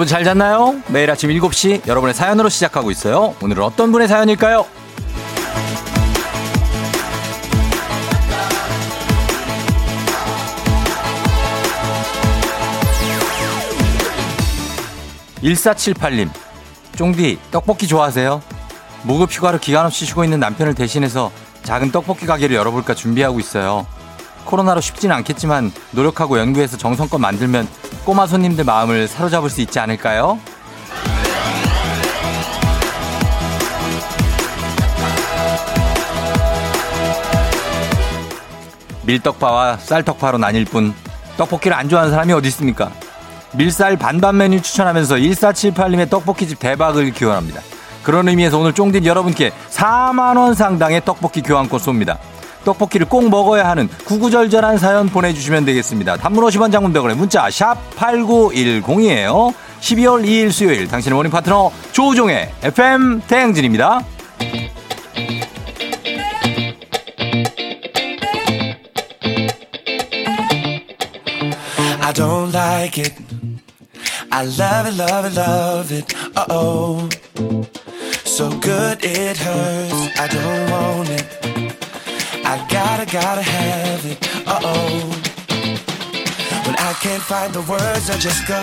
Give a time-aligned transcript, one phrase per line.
[0.00, 0.80] 여러분 잘 잤나요?
[0.86, 3.34] 매일 아침 7시 여러분의 사연으로 시작하고 있어요.
[3.42, 4.64] 오늘은 어떤 분의 사연일까요?
[15.42, 16.30] 1478님,
[16.96, 18.40] 쫑디, 떡볶이 좋아하세요?
[19.02, 21.30] 무급 휴가로 기간 없이 쉬고 있는 남편을 대신해서
[21.64, 23.86] 작은 떡볶이 가게를 열어볼까 준비하고 있어요.
[24.44, 27.68] 코로나로 쉽지는 않겠지만 노력하고 연구해서 정성껏 만들면
[28.04, 30.38] 꼬마 손님들 마음을 사로잡을 수 있지 않을까요?
[39.04, 40.94] 밀떡파와 쌀떡파로 나뉠 뿐
[41.36, 42.90] 떡볶이를 안 좋아하는 사람이 어디 있습니까?
[43.52, 47.60] 밀쌀 반반 메뉴 추천하면서 1478님의 떡볶이집 대박을 기원합니다.
[48.02, 52.18] 그런 의미에서 오늘 쫑딘 여러분께 4만원 상당의 떡볶이 교환권 쏩니다.
[52.64, 56.16] 떡볶이를 꼭 먹어야 하는 구구절절한 사연 보내주시면 되겠습니다.
[56.16, 59.54] 단문 50원 장문병원의 문자 샵 8910이에요.
[59.80, 64.00] 12월 2일 수요일 당신의 모닝 파트너 조우종의 FM 대행진입니다.
[82.52, 84.18] I gotta, gotta have it.
[84.44, 85.06] Uh oh.
[86.66, 88.58] When I can't find the words, I just go.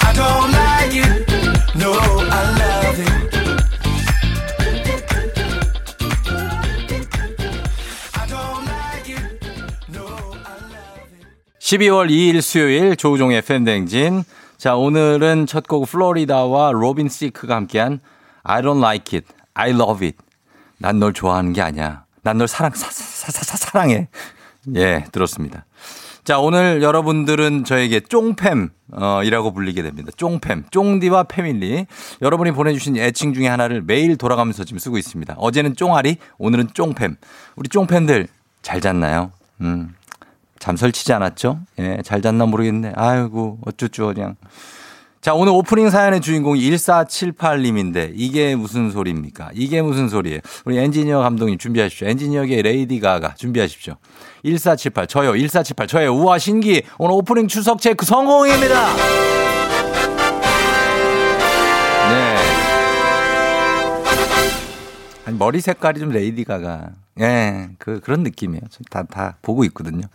[0.00, 1.76] I don't like it.
[1.76, 3.26] No, I love it.
[11.60, 14.24] 12월 2일 수요일 조우종의 팬댕진.
[14.56, 18.00] 자, 오늘은 첫 곡 플로리다와 로빈 시크가 함께한
[18.44, 19.35] I don't like it.
[19.56, 20.18] I love it.
[20.78, 22.04] 난 널 좋아하는 게 아니야.
[22.22, 24.08] 난 널 사랑, 사, 사, 사, 사, 사랑해.
[24.74, 25.64] 예, 들었습니다.
[26.24, 30.10] 자, 오늘 여러분들은 저에게 쫑팸, 어, 이라고 불리게 됩니다.
[30.16, 31.86] 쫑팸, 쫑디와 패밀리.
[32.20, 35.34] 여러분이 보내주신 애칭 중에 하나를 매일 돌아가면서 지금 쓰고 있습니다.
[35.38, 37.16] 어제는 쫑아리, 오늘은 쫑팸.
[37.54, 38.26] 우리 쫑팬들
[38.62, 39.30] 잘 잤나요?
[39.60, 39.94] 음,
[40.58, 41.60] 잠 설치지 않았죠?
[41.78, 42.92] 예, 잘 잤나 모르겠네.
[42.96, 44.34] 아이고, 어쩌죠, 그냥.
[45.26, 49.50] 자, 오늘 오프닝 사연의 주인공이 1478님인데 이게 무슨 소리입니까?
[49.54, 50.38] 이게 무슨 소리예요?
[50.64, 52.06] 우리 엔지니어 감독님 준비하십시오.
[52.06, 53.96] 엔지니어계 레이디 가가 준비하십시오.
[54.44, 55.32] 1478 저요.
[55.32, 56.14] 1478 저요.
[56.14, 56.84] 우와 신기.
[56.98, 58.94] 오늘 오프닝 출석 체크 성공입니다.
[62.08, 62.36] 네.
[65.24, 66.90] 아니, 머리 색깔이 좀 레이디 가가.
[67.18, 68.62] 예, 그, 그런 느낌이에요.
[68.90, 70.06] 다, 다 보고 있거든요.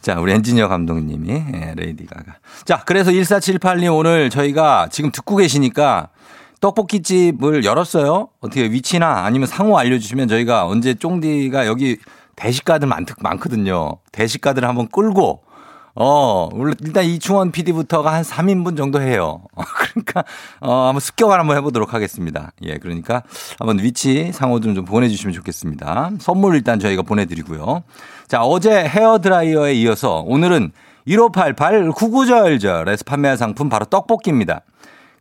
[0.00, 2.36] 자, 우리 엔지니어 감독님이, 예, 레이디 가가.
[2.64, 6.08] 자, 그래서 1478님 오늘 저희가 지금 듣고 계시니까
[6.60, 8.28] 떡볶이집을 열었어요.
[8.40, 11.98] 어떻게 위치나 아니면 상호 알려주시면 저희가 언제 쫑디가 여기
[12.36, 13.98] 대식가들 많, 많거든요.
[14.12, 15.42] 대식가들 한번 끌고
[15.94, 16.48] 어,
[16.80, 19.42] 일단 이충원 PD부터가 한 3인분 정도 해요.
[19.92, 20.24] 그러니까,
[20.60, 22.52] 어, 한번 습격을 한번 해보도록 하겠습니다.
[22.62, 23.22] 예, 그러니까
[23.58, 26.10] 한번 위치 상호 좀, 좀 보내주시면 좋겠습니다.
[26.20, 27.82] 선물 일단 저희가 보내드리고요.
[28.28, 30.72] 자, 어제 헤어드라이어에 이어서 오늘은
[31.06, 34.62] 1588 구구절절에서 판매한 상품 바로 떡볶이입니다.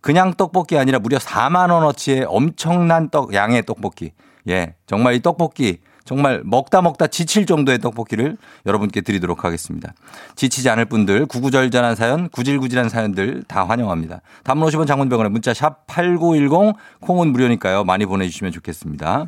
[0.02, 4.12] 그냥 떡볶이 아니라 무려 4만원어치의 엄청난 떡, 양의 떡볶이.
[4.48, 9.94] 예, 정말 이 떡볶이 정말 먹다 먹다 지칠 정도의 떡볶이를 여러분께 드리도록 하겠습니다.
[10.36, 14.22] 지치지 않을 분들 구구절절한 사연 구질구질한 사연들 다 환영합니다.
[14.44, 17.84] 단문 50원 장문병원에 문자 샵 8910 콩은 무료니까요.
[17.84, 19.28] 많이 보내주시면 좋겠습니다.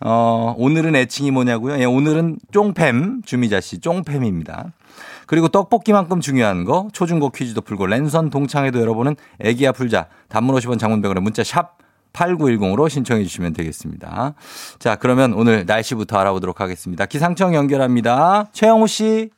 [0.00, 1.78] 어, 오늘은 애칭이 뭐냐고요?
[1.80, 4.72] 예, 오늘은 쫑팸 주미자 씨 쫑팸입니다.
[5.26, 11.22] 그리고 떡볶이만큼 중요한 거 초중고 퀴즈도 풀고 랜선 동창회도 열어보는 애기야 풀자 단문 50원 장문병원에
[11.22, 11.78] 문자 샵
[12.12, 14.34] 8910으로 신청해 주시면 되겠습니다.
[14.78, 17.06] 자, 그러면 오늘 날씨부터 알아보도록 하겠습니다.
[17.06, 18.48] 기상청 연결합니다.
[18.52, 19.30] 최영우 씨.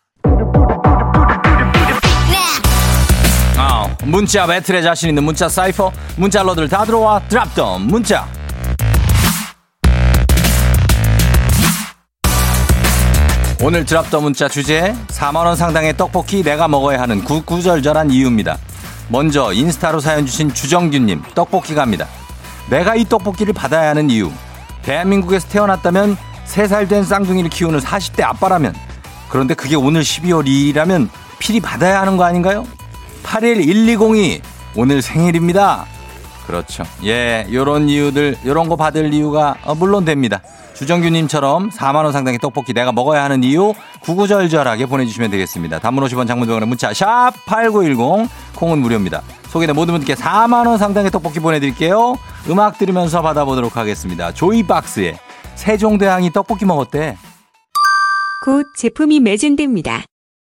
[3.58, 8.26] 어, 문자 배틀에 자신 있는 문자 사이퍼 문자러들 다 들어와 드랍덤 문자
[13.62, 18.56] 오늘 드랍더 문자 주제 4만원 상당의 떡볶이 내가 먹어야 하는 구구절절한 이유입니다.
[19.08, 22.06] 먼저 인스타로 사연 주신 주정규님 떡볶이 갑니다.
[22.70, 24.30] 내가 이 떡볶이를 받아야 하는 이유.
[24.82, 28.74] 대한민국에서 태어났다면 3살 된 쌍둥이를 키우는 40대 아빠라면
[29.28, 31.08] 그런데 그게 오늘 12월 2일이라면
[31.38, 32.66] 필히 받아야 하는 거 아닌가요?
[33.22, 34.40] 811202
[34.76, 35.84] 오늘 생일입니다.
[36.46, 36.84] 그렇죠.
[37.04, 40.40] 예, 요런 이유들, 요런 거 받을 이유가 어, 물론 됩니다.
[40.80, 45.78] 주정규님처럼 4만원 상당의 떡볶이 내가 먹어야 하는 이유 구구절절하게 보내주시면 되겠습니다.
[45.78, 49.20] 단문 50원 장문병원의 문자 샵 8910 콩은 무료입니다.
[49.48, 52.16] 소개된 모든 분들께 4만원 상당의 떡볶이 보내드릴게요.
[52.48, 54.32] 음악 들으면서 받아보도록 하겠습니다.
[54.32, 55.18] 조이박스의
[55.56, 57.18] 세종대왕이 떡볶이 먹었대.
[58.46, 60.04] 곧 제품이 매진됩니다.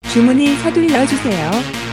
[0.10, 1.85] 주문을 서둘러 주세요.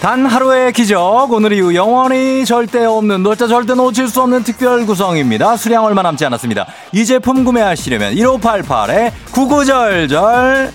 [0.00, 5.56] 단 하루의 기적 오늘 이후 영원히 절대 없는 놀자 절대 놓칠 수 없는 특별 구성입니다.
[5.56, 6.66] 수량 얼마 남지 않았습니다.
[6.92, 10.72] 이 제품 구매하시려면 1588에 구구절절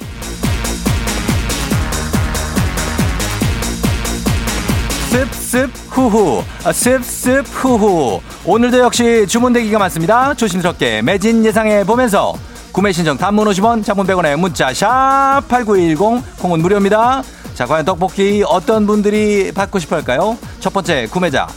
[5.10, 10.34] 습습 후후 아, 습습 후후 오늘도 역시 주문 대기가 많습니다.
[10.34, 12.34] 조심스럽게 매진 예상해 보면서
[12.72, 17.22] 구매 신청 단문 50원 장문 100원에 문자 샵8910 콩은 무료입니다.
[17.54, 20.38] 자 과연 떡볶이 어떤 분들이 받고 싶어 할까요?
[20.60, 21.48] 첫 번째 구매자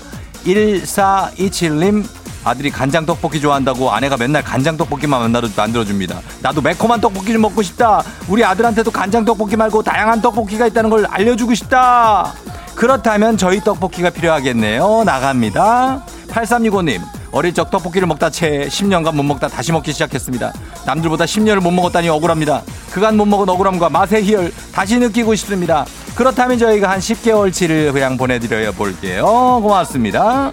[0.45, 2.05] 1427님
[2.45, 6.21] 아들이 간장 떡볶이 좋아한다고 아내가 맨날 간장 떡볶이만 만들어 줍니다.
[6.43, 8.03] 나도 매콤한 떡볶이 좀 먹고 싶다.
[8.29, 12.35] 우리 아들한테도 간장 떡볶이 말고 다양한 떡볶이가 있다는 걸 알려주고 싶다.
[12.75, 15.05] 그렇다면 저희 떡볶이가 필요하겠네요.
[15.05, 16.05] 나갑니다.
[16.29, 17.01] 8365님,
[17.35, 20.53] 어릴 적 떡볶이를 먹다 채 10년간 못 먹다 다시 먹기 시작했습니다.
[20.87, 22.63] 남들보다 10년을 못 먹었다니 억울합니다.
[22.93, 25.85] 그간 못 먹은 억울함과 맛의 희열 다시 느끼고 싶습니다.
[26.15, 29.25] 그렇다면 저희가 한 10개월치를 그냥 보내드려 볼게요.
[29.61, 30.53] 고맙습니다.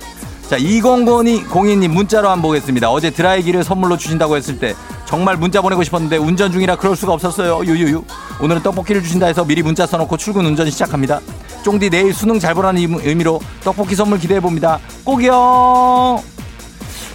[0.50, 2.90] 자, 2002 공인님 문자로 한번 보겠습니다.
[2.90, 4.74] 어제 드라이기를 선물로 주신다고 했을 때
[5.06, 7.64] 정말 문자 보내고 싶었는데 운전 중이라 그럴 수가 없었어요.
[7.64, 8.04] 유유유.
[8.42, 11.20] 오늘은 떡볶이를 주신다 해서 미리 문자 써놓고 출근 운전 시작합니다.
[11.64, 14.80] 쫑디 내일 수능 잘 보라는 의미로 떡볶이 선물 기대해 봅니다.
[15.04, 16.24] 꼭이요.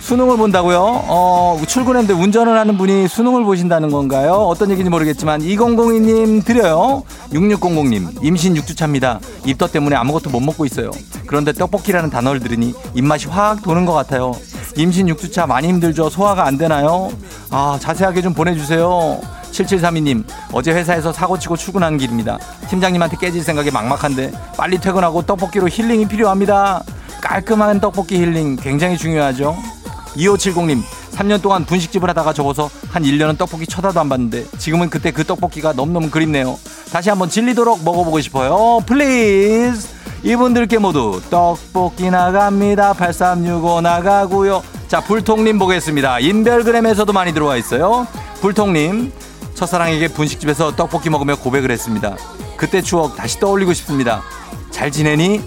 [0.06, 0.78] 수능을 본다고요?
[1.08, 4.34] 어, 출근했는데 운전을 하는 분이 수능을 보신다는 건가요?
[4.34, 7.02] 어떤 얘기인지 모르겠지만 2002님 드려요.
[7.32, 9.18] 6600님 임신 6주차입니다.
[9.44, 10.92] 입덧 때문에 아무것도 못 먹고 있어요.
[11.26, 14.32] 그런데 떡볶이라는 단어를 들으니 입맛이 확 도는 것 같아요.
[14.76, 16.08] 임신 6주차 많이 힘들죠?
[16.08, 17.10] 소화가 안 되나요?
[17.50, 19.20] 아, 자세하게 좀 보내주세요.
[19.50, 22.38] 7732님, 어제 회사에서 사고치고 출근하는 길입니다.
[22.68, 26.84] 팀장님한테 깨질 생각에 막막한데 빨리 퇴근하고 떡볶이로 힐링이 필요합니다.
[27.20, 29.56] 깔끔한 떡볶이 힐링 굉장히 중요하죠.
[30.16, 30.82] 2570님,
[31.12, 35.72] 3년 동안 분식집을 하다가 접어서 한 1년은 떡볶이 쳐다도 안 봤는데 지금은 그때 그 떡볶이가
[35.72, 36.58] 너무너무 그립네요.
[36.92, 38.80] 다시 한번 질리도록 먹어보고 싶어요.
[38.86, 39.88] please!
[40.22, 42.94] 이분들께 모두 떡볶이 나갑니다.
[42.94, 44.62] 8365 나가고요.
[44.88, 46.18] 자, 불통님 보겠습니다.
[46.20, 48.06] 인별그램에서도 많이 들어와 있어요.
[48.40, 49.12] 불통님,
[49.54, 52.16] 첫사랑에게 분식집에서 떡볶이 먹으며 고백을 했습니다.
[52.56, 54.22] 그때 추억 다시 떠올리고 싶습니다.
[54.70, 55.40] 잘 지내니?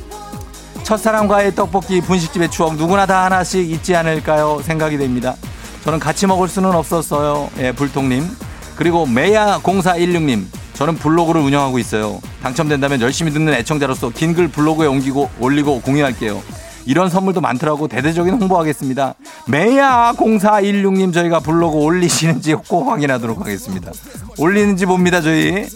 [0.89, 4.59] 첫사랑과의 떡볶이 분식집의 추억 누구나 다 하나씩 있지 않을까요?
[4.63, 5.35] 생각이 됩니다.
[5.83, 7.51] 저는 같이 먹을 수는 없었어요.
[7.59, 8.27] 예, 불통님.
[8.75, 10.45] 그리고 메야0416님.
[10.73, 12.19] 저는 블로그를 운영하고 있어요.
[12.41, 16.41] 당첨된다면 열심히 듣는 애청자로서 긴 글 블로그에 옮기고 올리고 공유할게요.
[16.87, 19.13] 이런 선물도 많더라고 대대적인 홍보하겠습니다.
[19.45, 23.91] 메야 0416님 저희가 블로그 올리시는지 꼭 확인하도록 하겠습니다.
[24.39, 25.67] 올리는지 봅니다 저희.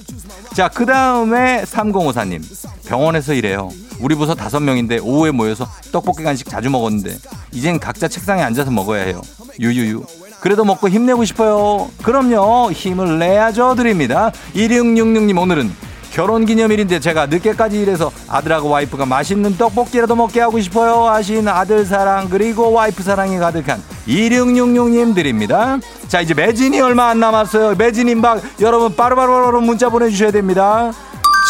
[0.53, 2.41] 자, 그 다음에 3054님.
[2.87, 3.69] 병원에서 일해요.
[3.99, 7.17] 우리 부서 다섯 명인데 오후에 모여서 떡볶이 간식 자주 먹었는데
[7.51, 9.21] 이젠 각자 책상에 앉아서 먹어야 해요.
[9.59, 10.03] 유유유.
[10.41, 11.89] 그래도 먹고 힘내고 싶어요.
[12.03, 12.71] 그럼요.
[12.71, 13.75] 힘을 내야죠.
[13.75, 14.31] 드립니다.
[14.55, 15.71] 1666님 오늘은
[16.13, 22.29] 결혼 기념일인데 제가 늦게까지 일해서 아들하고 와이프가 맛있는 떡볶이라도 먹게 하고 싶어요 하신 아들 사랑
[22.29, 25.79] 그리고 와이프 사랑이 가득한 2666님 드립니다.
[26.07, 27.75] 자 이제 매진이 얼마 안 남았어요.
[27.75, 30.93] 매진님 막 여러분 빠르바로 문자 보내주셔야 됩니다.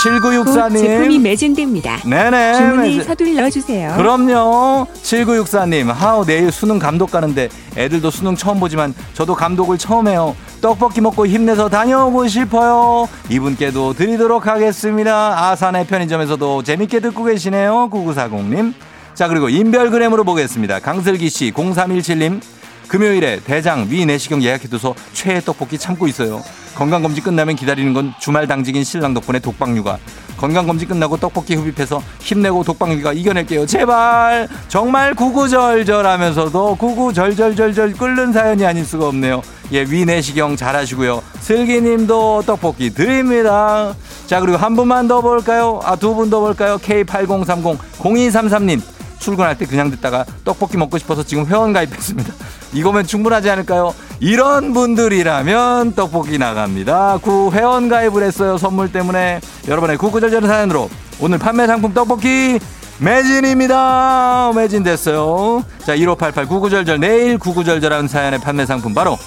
[0.04, 0.80] 7964님.
[0.80, 1.98] 제품이 매진됩니다.
[2.06, 2.54] 네네.
[2.56, 3.94] 주문을 서둘러 주세요.
[3.96, 4.88] 그럼요.
[5.02, 5.88] 7964님.
[5.94, 10.36] 하우 내일 수능 감독 가는데 애들도 수능 처음 보지만 저도 감독을 처음 해요.
[10.62, 13.08] 떡볶이 먹고 힘내서 다녀오고 싶어요.
[13.30, 15.50] 이분께도 드리도록 하겠습니다.
[15.52, 17.90] 아산의 편의점에서도 재밌게 듣고 계시네요.
[17.92, 18.74] 9940님.
[19.14, 20.80] 자, 그리고 인별그램으로 보겠습니다.
[20.80, 22.42] 강슬기 씨, 0317님.
[22.88, 26.42] 금요일에 대장 위 내시경 예약해둬서 최애 떡볶이 참고 있어요.
[26.76, 29.98] 건강검진 끝나면 기다리는 건 주말 당직인 신랑 덕분에 독박 육아.
[30.38, 33.66] 건강검진 끝나고 떡볶이 흡입해서 힘내고 독박 육아 이겨낼게요.
[33.66, 34.48] 제발!
[34.68, 39.42] 정말 구구절절 하면서도 구구절절절절 끓는 사연이 아닐 수가 없네요.
[39.72, 41.22] 예, 위 내시경 잘 하시고요.
[41.40, 43.94] 슬기님도 떡볶이 드립니다.
[44.26, 45.80] 자, 그리고 한 분만 더 볼까요?
[45.84, 46.78] 아, 두 분 더 볼까요?
[46.80, 48.82] K8030 0233님.
[49.24, 52.34] 출근할 때 그냥 듣다가 떡볶이 먹고 싶어서 지금 회원 가입했습니다.
[52.74, 53.96] 이거면 충분하지 않을까요?
[54.20, 57.20] 이런 분들이라면 떡볶이 나갑니다.
[57.22, 58.58] 구 회원 가입을 했어요.
[58.58, 60.90] 선물 때문에 여러분의 구구절절 사연으로
[61.20, 62.60] 오늘 판매 상품 떡볶이
[63.00, 64.52] 매진입니다.
[64.56, 65.64] 매진됐어요.
[65.86, 69.18] 자, 1588 구구절절 내일 구구절절한 사연의 판매 상품 바로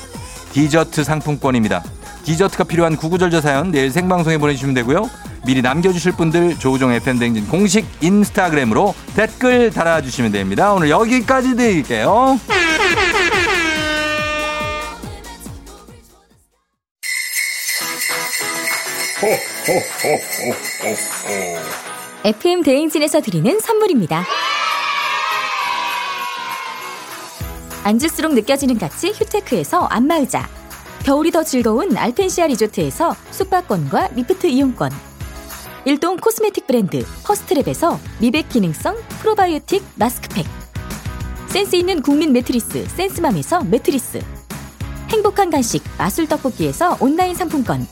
[0.53, 1.83] 디저트 상품권입니다.
[2.25, 5.09] 디저트가 필요한 구구절절 사연 내일 생방송에 보내주시면 되고요.
[5.47, 10.75] 미리 남겨주실 분들 조우종 FM댕진 공식 인스타그램으로 댓글 달아주시면 됩니다.
[10.75, 12.39] 오늘 여기까지 드릴게요.
[22.25, 24.25] FM 대행진에서 드리는 선물입니다.
[27.85, 30.49] 앉을수록 느껴지는 가치 휴테크에서 안마의자
[31.05, 34.91] 겨울이 더 즐거운 알펜시아 리조트에서 숙박권과 리프트 이용권
[35.87, 40.45] 일동 코스메틱 브랜드 퍼스트랩에서 미백 기능성 프로바이오틱 마스크팩.
[41.47, 44.21] 센스 있는 국민 매트리스 센스맘에서 매트리스.
[45.11, 47.87] 행복한 간식 마술 떡볶이에서 온라인 상품권.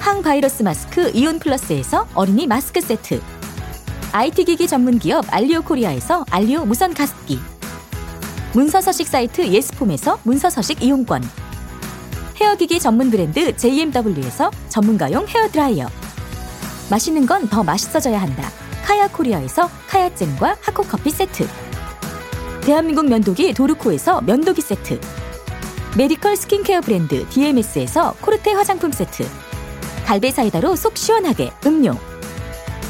[0.00, 3.22] 항바이러스 마스크 이온 플러스에서 어린이 마스크 세트.
[4.10, 7.38] IT 기기 전문 기업 알리오 코리아에서 알리오 무선 가습기.
[8.54, 11.22] 문서 서식 사이트 예스폼에서 문서 서식 이용권.
[12.40, 15.86] 헤어기기 전문 브랜드 JMW에서 전문가용 헤어 드라이어
[16.90, 18.50] 맛있는 건 더 맛있어져야 한다.
[18.84, 21.46] 카야 코리아에서 카야잼과 하코 커피 세트.
[22.62, 25.00] 대한민국 면도기 도르코에서 면도기 세트.
[25.96, 29.26] 메디컬 스킨케어 브랜드 DMS에서 코르테 화장품 세트.
[30.06, 31.94] 갈배 사이다로 속 시원하게 음료.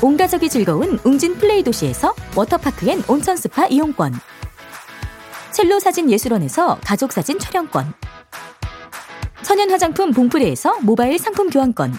[0.00, 4.14] 온 가족이 즐거운 웅진 플레이 도시에서 워터파크 and 온천 스파 이용권.
[5.50, 7.92] 첼로 사진 예술원에서 가족 사진 촬영권.
[9.42, 11.98] 천연 화장품 봉프레에서 모바일 상품 교환권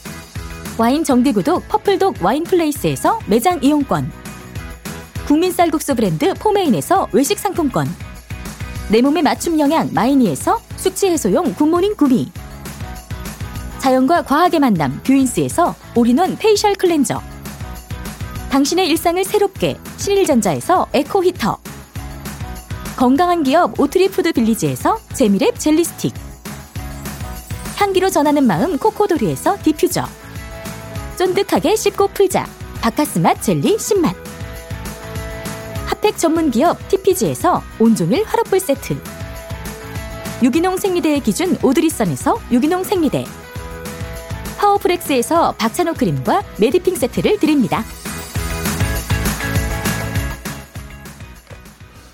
[0.77, 4.11] 와인 정기구독 퍼플독 와인플레이스에서 매장 이용권.
[5.27, 7.87] 국민 쌀국수 브랜드 포메인에서 외식 상품권.
[8.89, 12.31] 내 몸에 맞춤 영양 마이니에서 숙취 해소용 굿모닝 구미.
[13.79, 17.21] 자연과 과학의 만남 뷰인스에서 all-in-one facial cleanser.
[18.49, 21.57] 당신의 일상을 새롭게 신일전자에서 에코 히터.
[22.95, 26.13] 건강한 기업 오트리푸드 빌리지에서 재미랩 젤리 스틱.
[27.77, 30.05] 향기로 전하는 마음 코코도리에서 디퓨저
[31.17, 32.47] 쫀득하게 씹고 풀자
[32.81, 34.15] 박카스맛 젤리 10맛
[35.87, 38.97] 핫팩 전문 기업 TPG에서 온종일 화롯불 세트
[40.43, 43.25] 유기농 생리대의 기준 오드리선에서 유기농 생리대
[44.57, 47.83] 파워풀엑스에서 박찬호 크림과 메디핑 세트를 드립니다.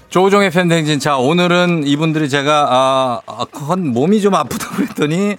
[0.10, 1.00] 조우종의 FM 대행진.
[1.00, 5.36] 자, 오늘은 이분들이 제가, 아, 아, 컨 몸이 좀 아프다고 그랬더니,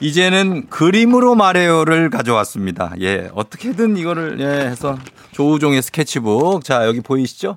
[0.00, 2.92] 이제는 그림으로 말해요를 가져왔습니다.
[3.00, 4.96] 예, 어떻게든 이거를, 예, 해서
[5.32, 6.62] 조우종의 스케치북.
[6.64, 7.56] 자, 여기 보이시죠?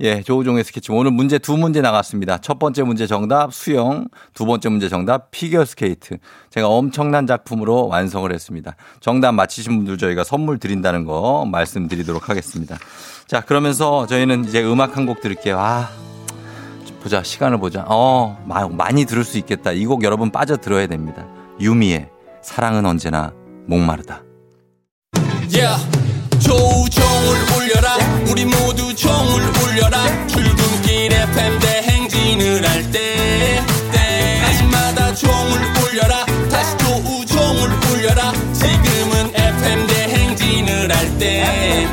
[0.00, 0.96] 예, 조우종의 스케치북.
[0.98, 2.38] 오늘 문제 두 문제 나갔습니다.
[2.38, 6.16] 첫 번째 문제 정답 수영, 두 번째 문제 정답 피겨 스케이트.
[6.50, 8.74] 제가 엄청난 작품으로 완성을 했습니다.
[9.00, 12.78] 정답 맞히신 분들 저희가 선물 드린다는 거 말씀드리도록 하겠습니다.
[13.26, 15.58] 자, 그러면서 저희는 이제 음악 한 곡 들을게요.
[15.58, 15.90] 아,
[17.02, 17.84] 보자, 시간을 보자.
[17.88, 19.72] 어, 많이 들을 수 있겠다.
[19.72, 21.26] 이 곡 여러분 빠져 들어야 됩니다.
[21.62, 22.08] 유미의
[22.42, 23.32] 사랑은 언제나
[23.68, 24.22] 목마르다.
[25.48, 25.80] Yeah.
[26.40, 27.96] 조종을 울려라.
[28.28, 30.26] 우리 모두 종을 울려라.
[30.26, 33.12] 출근길 FM 대행진을 할때
[39.86, 41.92] 대행진을 할때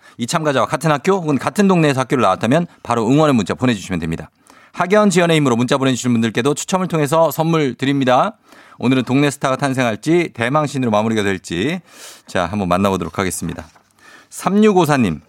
[0.17, 4.29] 이 참가자와 같은 학교 혹은 같은 동네에서 학교를 나왔다면 바로 응원의 문자 보내주시면 됩니다.
[4.73, 8.37] 학연 지원의 힘으로 문자 보내주시는 분들께도 추첨을 통해서 선물 드립니다.
[8.79, 11.81] 오늘은 동네 스타가 탄생할지 대망신으로 마무리가 될지
[12.25, 13.67] 자 한번 만나보도록 하겠습니다.
[14.29, 15.21] 3654님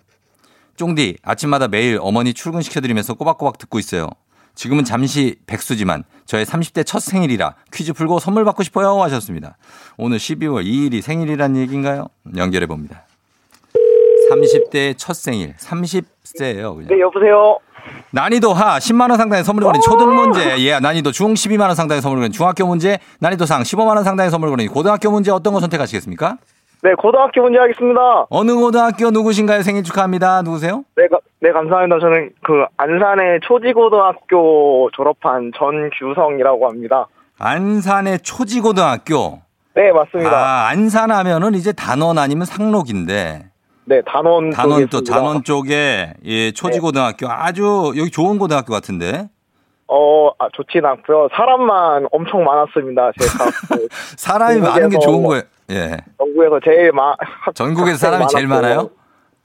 [0.76, 4.08] 쫑디 아침마다 매일 어머니 출근시켜드리면서 꼬박꼬박 듣고 있어요.
[4.54, 9.56] 지금은 잠시 백수지만 저의 30대 첫 생일이라 퀴즈 풀고 선물 받고 싶어요 하셨습니다.
[9.96, 12.08] 오늘 12월 2일이 생일이란 얘기인가요?
[12.36, 13.06] 연결해 봅니다.
[14.40, 15.54] 30대 첫 생일.
[15.56, 16.74] 30세예요.
[16.76, 16.88] 그냥.
[16.88, 17.58] 네, 여보세요.
[18.12, 20.58] 난이도 하 10만 원 상당의 선물을 거는 초등 문제.
[20.60, 22.98] 예, 난이도 중 12만 원 상당의 선물을 거는 중학교 문제.
[23.20, 26.36] 난이도 상 15만 원 상당의 선물을 거는 고등학교 문제 어떤 거 선택하시겠습니까?
[26.84, 28.26] 네, 고등학교 문제 하겠습니다.
[28.28, 29.62] 어느 고등학교 누구신가요?
[29.62, 30.42] 생일 축하합니다.
[30.42, 30.84] 누구세요?
[30.96, 31.98] 네, 가- 네, 감사합니다.
[32.00, 37.06] 저는 그 안산의 초지고등학교 졸업한 전규성이라고 합니다.
[37.38, 39.40] 안산의 초지고등학교.
[39.74, 40.30] 네, 맞습니다.
[40.30, 43.46] 아, 안산 하면은 이제 단원 아니면 상록인데.
[43.84, 45.02] 네, 단원 단원 쪽에 또.
[45.04, 49.28] 단원 쪽에 예, 초지고등학교 아주 여기 좋은 고등학교 같은데.
[49.88, 51.28] 어, 아, 좋진 않고요.
[51.36, 53.10] 사람만 엄청 많았습니다.
[53.18, 55.42] 제가 그 사람이 많은 게 좋은 거예요.
[55.70, 55.96] 예.
[56.18, 58.70] 전국에서 제일 마, 학- 전국에서 사람이 제일 많았고요.
[58.74, 58.90] 많아요?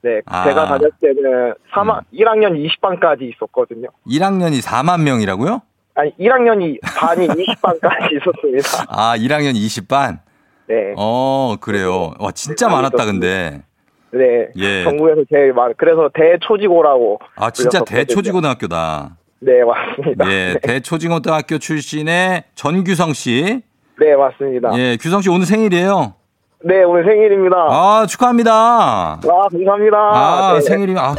[0.03, 0.43] 네, 아.
[0.45, 3.89] 제가 다녔을 때는 3, 1학년 20반까지 있었거든요.
[4.07, 5.61] 1학년이 4만 명이라고요?
[5.95, 8.85] 아니, 1학년이 반이 20반까지 있었습니다.
[8.87, 10.19] 아, 1학년 20반?
[10.67, 10.93] 네.
[10.95, 12.13] 어, 그래요.
[12.19, 13.63] 와, 진짜 많았다, 근데.
[14.11, 14.47] 네.
[14.55, 14.83] 예.
[14.83, 17.19] 전국에서 제일 많, 그래서 대초지고라고.
[17.35, 17.81] 아, 진짜.
[17.85, 19.17] 대초지고등학교다.
[19.39, 20.31] 네, 맞습니다.
[20.31, 23.61] 예, 대초지고등학교 출신의 전규성 씨.
[23.99, 24.71] 네, 맞습니다.
[24.77, 26.15] 예, 규성 씨 오늘 생일이에요.
[26.63, 27.55] 네, 오늘 생일입니다.
[27.69, 28.51] 아, 축하합니다.
[28.51, 29.97] 와, 감사합니다.
[29.97, 30.61] 아, 네.
[30.61, 31.13] 생일이, 아.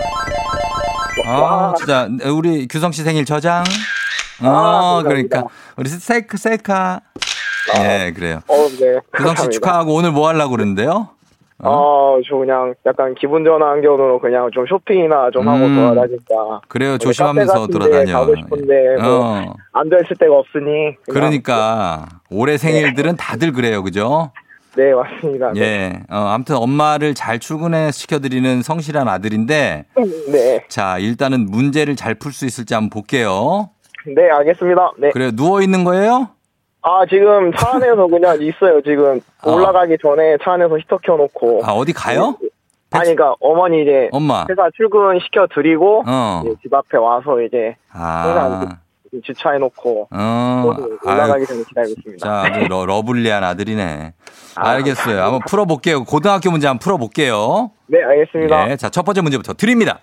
[1.27, 1.75] 아, 와.
[1.77, 3.63] 진짜, 우리 규성 씨 생일 저장.
[4.43, 5.09] 어, 아, 감사합니다.
[5.09, 5.45] 그러니까.
[5.77, 7.01] 우리 셀카, 셀카.
[7.79, 8.41] 예, 그래요.
[8.49, 8.99] 어, 네.
[9.15, 9.51] 규성 씨.
[9.51, 11.11] 축하하고 오늘 뭐 하려고 그러는데요?
[11.65, 15.75] 어, 저 그냥 약간 기분 전환 견으로 그냥 좀 쇼핑이나 좀 하고 음.
[15.77, 16.61] 돌아다니까.
[16.69, 18.13] 그래요, 조심하면서 돌아다녀.
[18.13, 19.55] 가고 싶은데 뭐 어.
[19.73, 20.95] 앉아 있을 데가 없으니.
[21.05, 24.31] 그냥 그러니까 올해 생일들은 다들 그래요, 그죠?
[24.77, 25.53] 네, 맞습니다.
[25.55, 25.61] 네.
[25.61, 25.93] 예.
[26.09, 29.87] 어, 아무튼 엄마를 잘 출근해 시켜드리는 성실한 아들인데,
[30.31, 30.65] 네.
[30.69, 33.71] 자, 일단은 문제를 잘 풀 수 있을지 한번 볼게요.
[34.07, 34.93] 네, 알겠습니다.
[34.99, 35.11] 네.
[35.11, 35.33] 그래요.
[35.33, 36.29] 누워 있는 거예요?
[36.83, 38.81] 아, 지금 차 안에서 그냥 있어요.
[38.83, 39.51] 지금 아.
[39.51, 41.63] 올라가기 전에 차 안에서 히터 켜놓고.
[41.65, 42.37] 아, 어디 가요?
[42.91, 44.47] 아니, 그러니까 어머니 이제 엄마.
[44.49, 46.43] 회사 출근 시켜 드리고 어.
[46.47, 48.79] 이제 집 앞에 와서 이제 아.
[49.25, 50.77] 주차해놓고 어.
[51.05, 52.27] 올라가기 전에 기다리고 있습니다.
[52.27, 54.15] 자, 러, lovely한 아들이네.
[54.57, 55.23] 아, 알겠어요.
[55.23, 56.05] 한번 풀어볼게요.
[56.05, 57.71] 고등학교 문제 한번 풀어볼게요.
[57.87, 58.71] 네, 알겠습니다.
[58.71, 58.77] 예.
[58.77, 60.01] 자, 첫 번째 문제부터 드립니다.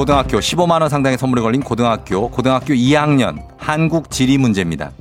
[0.00, 4.92] 고등학교 15만 원 상당의 선물이 걸린 고등학교 고등학교 2학년 한국 지리 문제입니다.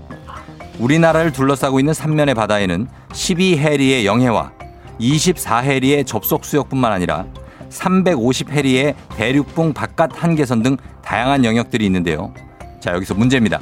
[0.78, 4.52] 우리나라를 둘러싸고 있는 삼면의 바다에는 12해리의 영해와
[5.00, 7.26] 24해리의 접속 수역뿐만 아니라
[7.70, 12.34] 350해리의 대륙붕 바깥 한계선 등 다양한 영역들이 있는데요.
[12.82, 13.62] 자, 여기서 문제입니다.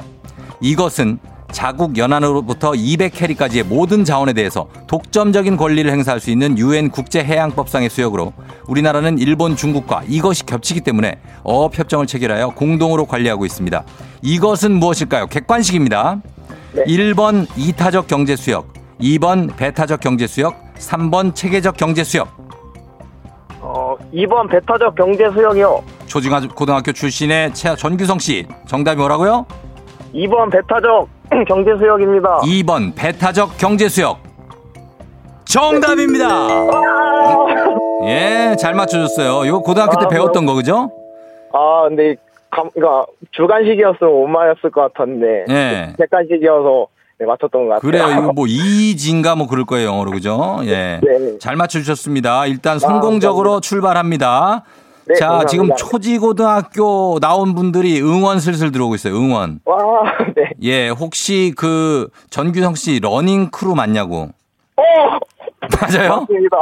[0.60, 1.20] 이것은
[1.50, 8.32] 자국 연안으로부터 200해리까지의 모든 자원에 대해서 독점적인 권리를 행사할 수 있는 유엔 국제해양법상의 수역으로
[8.66, 13.82] 우리나라는 일본, 중국과 이것이 겹치기 때문에 어업 협정을 체결하여 공동으로 관리하고 있습니다.
[14.22, 15.26] 이것은 무엇일까요?
[15.26, 16.20] 객관식입니다.
[16.72, 16.84] 네.
[16.84, 22.28] 1번 이타적 경제 수역, 2번 배타적 경제 수역, 3번 체계적 경제 수역.
[23.60, 25.82] 어, 2번 배타적 경제 수역이요.
[26.06, 28.46] 초중학 고등학교 출신의 최 전규성 씨.
[28.66, 29.46] 정답이 뭐라고요?
[30.14, 31.08] 2번 배타적
[31.46, 32.38] 경제 수역입니다.
[32.38, 34.18] 2번 배타적 경제 수역.
[35.44, 36.26] 정답입니다.
[38.04, 39.44] 예, 잘 맞춰줬어요.
[39.46, 40.90] 이거 고등학교 때 아, 배웠던 거 그죠?
[41.52, 42.16] 아, 근데
[42.50, 45.92] 감, 그러니까 주간식이었으면 못 맞았을 것 같았는데 예.
[45.98, 46.86] 객관식이어서
[47.18, 47.80] 네, 맞췄던 것 같아요.
[47.90, 48.20] 그래요.
[48.22, 50.58] 이거 뭐 이진가 뭐 그럴 거예요 영어로 그죠?
[50.64, 51.00] 예.
[51.02, 51.38] 네.
[51.40, 52.46] 잘 맞춰주셨습니다.
[52.46, 54.64] 일단 성공적으로 출발합니다.
[55.08, 55.48] 네, 자, 감사합니다.
[55.48, 59.14] 지금 초지고등학교 나온 분들이 응원 슬슬 들어오고 있어요.
[59.16, 59.60] 응원.
[59.64, 59.76] 와,
[60.36, 60.50] 네.
[60.62, 64.28] 예, 혹시 그 전규성 씨 running crew 맞냐고?
[64.76, 64.82] 어,
[65.80, 66.20] 맞아요?
[66.20, 66.56] 맞습니다.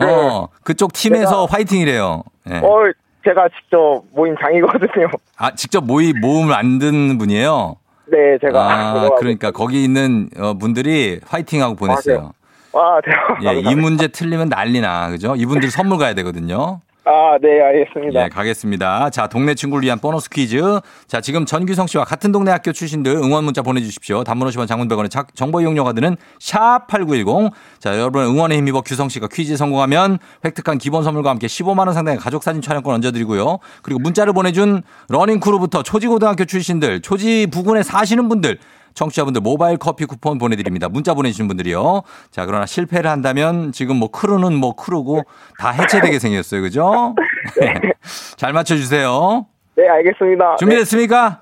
[0.00, 0.06] 네.
[0.06, 2.22] 어, 그쪽 팀에서 화이팅이래요.
[2.50, 2.56] 예.
[2.56, 2.92] 어,
[3.24, 5.08] 제가 직접 모임 장이거든요.
[5.36, 7.76] 아, 직접 모의 모임을 만든 분이에요?
[8.06, 8.72] 네, 제가.
[8.72, 12.32] 아, 그러니까 거기 있는 어, 분들이 화이팅하고 보냈어요.
[12.72, 13.44] 와, 대박.
[13.44, 15.10] 예, 이 문제 틀리면 난리나.
[15.10, 15.34] 그죠?
[15.36, 16.80] 이분들 선물 가야 되거든요.
[17.04, 18.24] 아, 네, 알겠습니다.
[18.24, 19.10] 예, 가겠습니다.
[19.10, 20.62] 자, 동네 친구를 위한 보너스 퀴즈.
[21.08, 24.22] 자, 지금 전규성 씨와 같은 동네 학교 출신들 응원 문자 보내주십시오.
[24.22, 27.50] 단문 50원 장문 100원의 정보 이용료가 드는 샵8910.
[27.80, 32.62] 자, 여러분 응원에 힘입어 규성 씨가 퀴즈 성공하면 획득한 기본 선물과 함께 15만원 상당의 가족사진
[32.62, 33.58] 촬영권 얹어드리고요.
[33.82, 38.58] 그리고 문자를 보내준 running crew부터 초지고등학교 출신들, 초지 부근에 사시는 분들,
[38.94, 40.88] 청취자분들 모바일 커피 쿠폰 보내드립니다.
[40.88, 42.02] 문자 보내주신 분들이요.
[42.30, 45.22] 자, 그러나 실패를 한다면 지금 뭐 크루는 뭐 크루고
[45.58, 46.62] 다 해체되게 생겼어요.
[46.62, 47.14] 그죠?
[48.36, 49.46] 잘 맞춰주세요.
[49.76, 50.56] 네, 알겠습니다.
[50.56, 51.40] 준비됐습니까?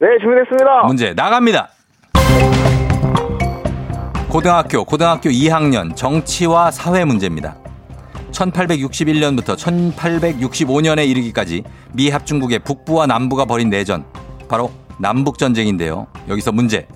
[0.00, 0.84] 네, 네, 준비됐습니다.
[0.86, 1.68] 문제 나갑니다.
[4.28, 7.56] 고등학교, 고등학교 2학년 정치와 사회 문제입니다.
[8.32, 14.06] 1861년부터 1865년에 이르기까지 미 합중국의 북부와 남부가 벌인 내전,
[14.48, 16.06] 바로 남북전쟁인데요.
[16.28, 16.86] 여기서 문제.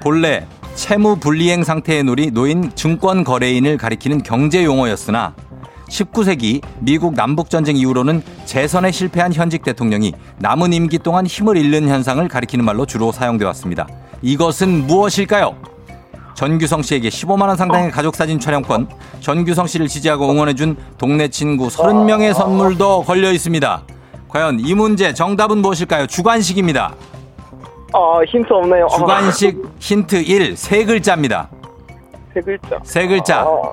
[0.00, 5.34] 본래 채무 불이행 상태에 놓인 증권 거래인을 가리키는 경제 용어였으나
[5.90, 12.64] 19세기 미국 남북전쟁 이후로는 재선에 실패한 현직 대통령이 남은 임기 동안 힘을 잃는 현상을 가리키는
[12.64, 13.88] 말로 주로 사용되어 왔습니다.
[14.22, 15.56] 이것은 무엇일까요?
[16.34, 18.88] 전규성 씨에게 15만 원 상당의 가족 사진 촬영권,
[19.20, 23.82] 전규성 씨를 지지하고 응원해준 동네 친구 30명의 선물도 걸려 있습니다.
[24.28, 26.06] 과연 이 문제 정답은 무엇일까요?
[26.06, 26.94] 주관식입니다.
[27.92, 28.86] 아, 힌트 없네요.
[28.86, 31.48] 아, 주관식 힌트 1, 세 글자입니다.
[32.32, 32.78] 세 글자.
[32.84, 33.40] 세 글자.
[33.40, 33.72] 아,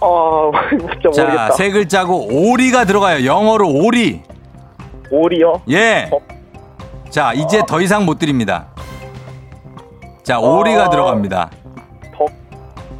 [0.00, 1.50] 아 진짜 자, 모르겠다.
[1.52, 3.26] 세 글자고 오리가 들어가요.
[3.26, 4.22] 영어로 오리.
[5.10, 5.62] 오리요?
[5.70, 6.08] 예.
[6.12, 6.18] 어.
[7.10, 8.66] 자, 이제 더 이상 못 드립니다.
[10.22, 10.90] 자, 오리가 어.
[10.90, 11.50] 들어갑니다.
[12.16, 12.28] 덕.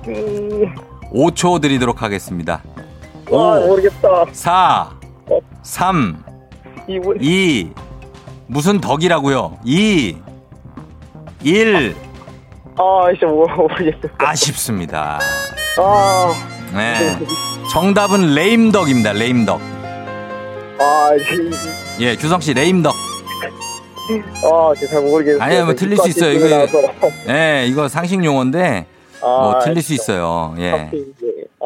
[0.08, 0.74] 음,
[1.12, 2.62] 5초 드리도록 하겠습니다.
[3.30, 4.24] 와, 5, 모르겠다.
[4.32, 4.90] 4,
[5.30, 5.38] 어.
[5.62, 6.22] 3,
[6.88, 7.18] 이분.
[7.20, 7.72] 2,
[8.46, 9.58] 무슨 덕이라고요?
[9.64, 10.16] 2,
[11.42, 11.96] 1,
[12.78, 14.12] 아, 모- 모르겠어요.
[14.18, 15.18] 아쉽습니다.
[15.78, 16.34] 아,
[16.74, 17.18] 네.
[17.70, 19.12] 정답은 레임덕입니다.
[19.12, 19.60] 레임덕.
[20.78, 21.10] 아,
[21.98, 22.94] 이- 예, 규성 씨 레임덕.
[24.44, 25.42] 아, 잘 모르겠어요.
[25.42, 26.32] 아니요, 뭐 틀릴 수 있어요.
[26.32, 26.68] 이거-.
[27.28, 28.86] 예, 이거 상식 용어인데
[29.22, 29.94] 아, 뭐 틀릴 수.
[29.94, 30.54] 있어요.
[30.58, 30.70] 예.
[30.70, 31.15] 하필 이제.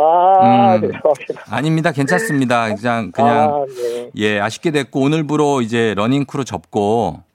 [0.02, 0.80] 아, 음.
[0.80, 1.42] 죄송합니다.
[1.50, 1.92] 아닙니다.
[1.92, 2.74] 괜찮습니다.
[2.74, 4.10] 그냥 그냥 아, 네.
[4.16, 7.22] 예, 아쉽게 됐고 오늘부로 이제 running crew 접고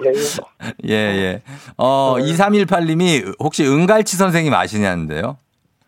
[0.00, 0.12] 네.
[0.88, 1.42] 예, 예.
[1.76, 5.38] 어, 2318님이 혹시 은갈치 선생님 아시냐는데요?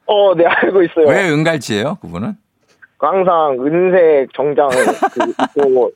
[0.07, 1.07] 어, 네, 알고 있어요.
[1.09, 1.97] 왜 은갈치예요?
[2.01, 2.37] 그분은?
[2.99, 5.91] 항상 은색 정장 그 입고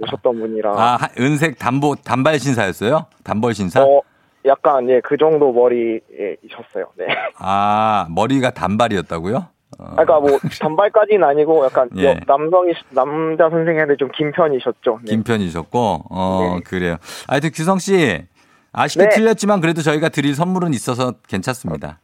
[0.00, 0.70] 오셨던 분이라.
[0.72, 3.06] 아, 하- 은색 단보 단발 신사였어요?
[3.22, 3.82] 단벌 신사?
[3.82, 4.00] 어,
[4.46, 6.86] 약간, 예, 그 정도 머리이셨어요.
[6.96, 7.06] 네.
[7.38, 9.36] 아, 머리가 단발이었다고요?
[9.78, 12.04] 어, 그러니까 뭐, 단발까지는 아니고, 약간, 예.
[12.10, 15.00] 여- 남성이, 남자 선생님한테 좀 긴 편이셨죠.
[15.04, 15.10] 네.
[15.10, 16.60] 긴 편이셨고, 어, 네.
[16.64, 16.96] 그래요.
[17.28, 18.24] 하여튼 규성 씨,
[18.72, 19.10] 아쉽게 네.
[19.10, 21.98] 틀렸지만 그래도 저희가 드릴 선물은 있어서 괜찮습니다.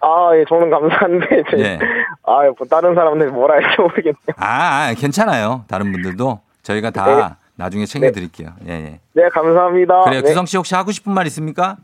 [0.00, 1.78] 아, 예, 저는 감사한데, 이제 예.
[2.24, 4.14] 아, 뭐, 다른 사람들 뭐라 할지 모르겠네요.
[4.36, 5.64] 아, 아, 괜찮아요.
[5.68, 7.45] 다른 분들도 저희가 다 네.
[7.56, 8.50] 나중에 챙겨드릴게요.
[8.68, 9.00] 예, 예.
[9.14, 10.02] 네, 감사합니다.
[10.02, 10.20] 그래요.
[10.22, 10.28] 네.
[10.28, 11.76] 규성 씨 혹시 하고 싶은 말 있습니까?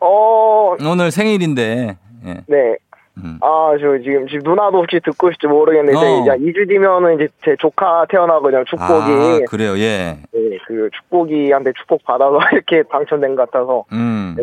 [0.00, 2.34] 어, 오늘 생일인데, 예.
[2.46, 2.76] 네.
[3.18, 3.38] 음.
[3.42, 6.20] 아, 저 지금, 지금 누나도 혹시 듣고 있을지 모르겠는데, 어.
[6.22, 9.12] 이제 2주 뒤면은 이제 제 조카 태어나거든요, 축복이.
[9.12, 9.78] 아, 그래요.
[9.78, 10.18] 예.
[10.32, 13.84] 네, 그 축복이한테 축복 받아서 이렇게 당첨된 것 같아서.
[13.92, 14.36] 음.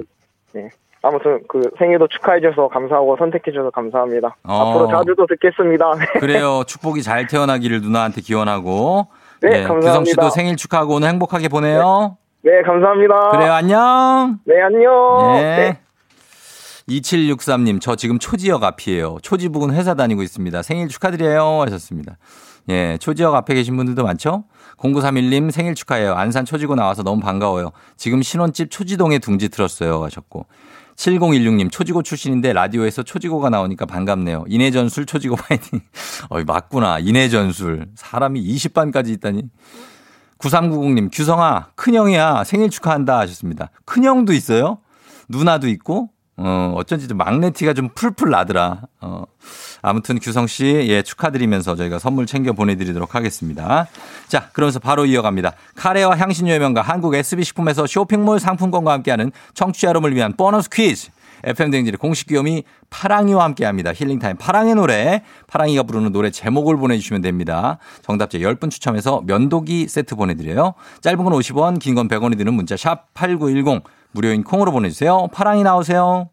[1.04, 4.36] 아무튼 그 생일도 축하해줘서 감사하고 선택해줘서 감사합니다.
[4.44, 4.54] 어.
[4.54, 5.94] 앞으로 자주 또 듣겠습니다.
[6.14, 6.20] 네.
[6.20, 6.64] 그래요.
[6.68, 9.08] 축복이 잘 태어나기를 누나한테 기원하고.
[9.42, 9.90] 네, 예, 감사합니다.
[9.90, 12.18] 규성 씨도 생일 축하하고 오늘 행복하게 보내요.
[12.44, 13.30] 네, 감사합니다.
[13.32, 13.54] 그래요.
[13.54, 14.40] 안녕.
[14.46, 15.38] 네, 안녕.
[15.38, 15.42] 예.
[15.42, 15.80] 네.
[16.90, 19.18] 2763님, 저 지금 초지역 앞이에요.
[19.22, 20.62] 초지북은 회사 다니고 있습니다.
[20.62, 21.62] 생일 축하드려요.
[21.64, 22.18] 하셨습니다.
[22.70, 24.46] 예, 초지역 앞에 계신 분들도 많죠?
[24.78, 26.14] 0931님 생일 축하해요.
[26.14, 27.72] 안산 초지고 나와서 너무 반가워요.
[27.98, 30.04] 지금 신혼집 초지동에 둥지 틀었어요.
[30.04, 30.46] 하셨고.
[30.98, 34.46] 7016님 초지고 출신인데 라디오에서 초지고가 나오니까 반갑네요.
[34.48, 35.80] 인해전술 초지고 파이팅.
[36.30, 37.00] 어이, 맞구나.
[37.00, 37.88] 인해전술.
[37.96, 39.44] 사람이 20반까지 있다니.
[40.40, 43.70] 9390님 규성아 큰형이야 생일 축하한다 하셨습니다.
[43.86, 44.80] 큰형도 있어요?
[45.30, 48.82] 누나도 있고 어, 어쩐지 좀 막내 티가 좀 풀풀 나더라.
[49.02, 49.24] 어,
[49.82, 53.88] 아무튼 규성 씨, 예, 축하드리면서 저희가 선물 챙겨 보내드리도록 하겠습니다.
[54.28, 55.54] 자, 그러면서 바로 이어갑니다.
[55.76, 61.10] 카레와 향신료의 명가 한국 SB식품에서 쇼핑몰 상품권과 함께하는 청취자 여러분을 위한 보너스 퀴즈.
[61.44, 63.92] FM대행진의 공식 귀요미 파랑이와 함께 합니다.
[63.94, 65.24] 힐링타임 파랑의 노래.
[65.48, 67.78] 파랑이가 부르는 노래 제목을 보내주시면 됩니다.
[68.02, 70.74] 정답자 10분 추첨해서 면도기 세트 보내드려요.
[71.02, 73.84] 짧은 건 50원, 긴 건 100원이 드는 문자 샵 8910.
[74.12, 75.28] 무료인 콩으로 보내주세요.
[75.34, 76.30] 파랑이 나오세요.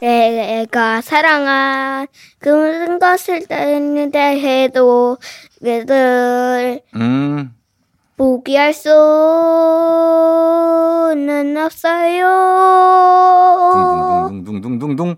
[0.00, 2.06] 내가 사랑한
[2.38, 3.46] 그 모든 것을
[4.12, 5.18] 대해도
[5.60, 7.52] 그들 음,
[8.18, 8.96] 포기할 수는
[11.56, 12.26] 없어요.
[14.28, 15.16] 둥둥둥둥둥둥둥.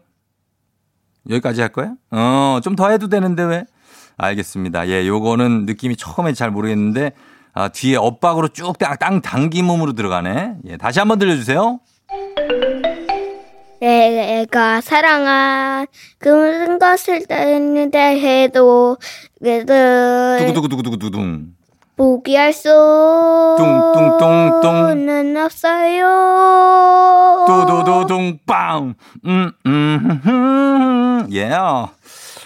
[1.30, 1.94] 여기까지 할 거야?
[2.10, 3.64] 어, 좀 더 해도 되는데 왜?
[4.18, 4.88] 알겠습니다.
[4.88, 7.12] 예, 요거는 느낌이 처음에 잘 모르겠는데,
[7.54, 10.56] 아, 뒤에 엇박으로 쭉 땅, 땅 당김음으로 들어가네.
[10.66, 11.80] 예, 다시 한번 들려주세요.
[13.80, 15.86] 내가 사랑한
[16.18, 17.24] 그 모든 것을
[17.90, 18.98] 대해도
[19.42, 21.54] 그들 두구두구두구두구두둥.
[22.10, 22.54] 포기할
[23.58, 24.62] 뚱뚱뚱뚱.
[24.62, 26.06] 수는 없어요.
[27.46, 28.94] 두두두둥 빵.
[29.26, 31.50] 음, 음, 음, 예.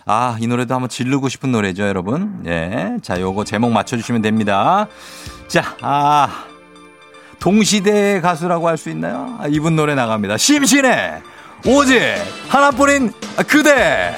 [0.06, 2.42] 아, 이 노래도 한번 지르고 싶은 노래죠, 여러분.
[2.46, 2.96] 예.
[3.00, 4.88] 자, 요거 제목 맞춰 주시면 됩니다.
[5.46, 6.46] 자, 아.
[7.38, 9.36] 동시대의 가수라고 할 수 있나요?
[9.38, 10.36] 아, 이분 노래 나갑니다.
[10.36, 11.22] 심신의
[11.66, 12.00] 오직
[12.48, 13.12] 하나뿐인
[13.46, 14.16] 그대.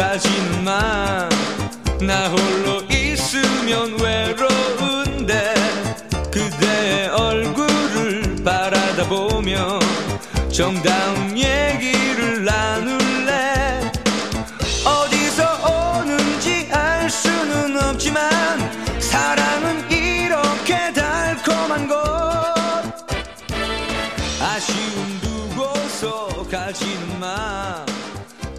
[0.00, 1.28] 까지만
[2.00, 5.54] 나 홀로 있으면 외로운데
[6.32, 9.78] 그대의 얼굴을 바라다 보며
[10.50, 13.92] 정다운 얘기를 나눌래.
[14.86, 18.22] 어디서 오는지 알 수는 없지만
[19.00, 22.54] 사랑은 이렇게 달콤한 것.
[24.40, 27.89] 아쉬움 두고서 가지만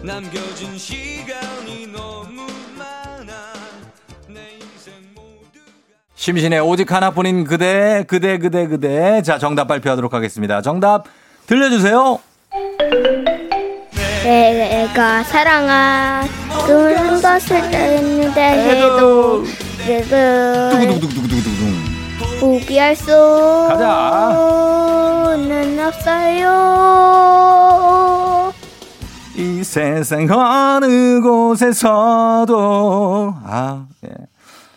[0.04, 2.42] 남겨진 시간이 너무
[2.76, 3.32] 많아
[4.26, 5.64] 내 인생 모두가
[6.16, 9.22] 심신의 오직 하나뿐인 그대, 그대, 그대, 그대.
[9.22, 10.60] 자, 정답 발표하도록 하겠습니다.
[10.60, 11.04] 정답
[11.46, 12.18] 들려주세요.
[14.24, 16.26] 내가 사랑한
[16.66, 19.44] 그 모든 것을 했는데 해도
[19.84, 22.40] 두구두구두구두구두구.
[22.40, 22.96] 포기할.
[22.96, 23.12] 수는
[25.86, 26.50] 없어요.
[29.36, 32.54] 이 세상 어느 곳에서도
[33.44, 34.10] 아 예.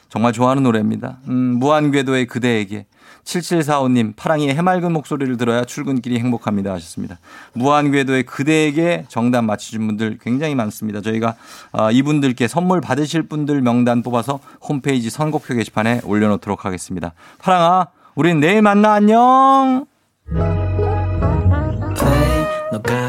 [0.09, 1.17] 정말 좋아하는 노래입니다.
[1.27, 2.85] 음, 무한궤도의 그대에게
[3.25, 7.19] 7745님 파랑이의 해맑은 목소리를 들어야 출근길이 행복합니다 하셨습니다.
[7.53, 11.01] 무한궤도의 그대에게 정답 맞히신 분들 굉장히 많습니다.
[11.01, 11.35] 저희가
[11.71, 17.13] 아, 이분들께 선물 받으실 분들 명단 뽑아서 홈페이지 선곡표 게시판에 올려놓도록 하겠습니다.
[17.39, 19.85] 파랑아 우린 내일 만나 안녕.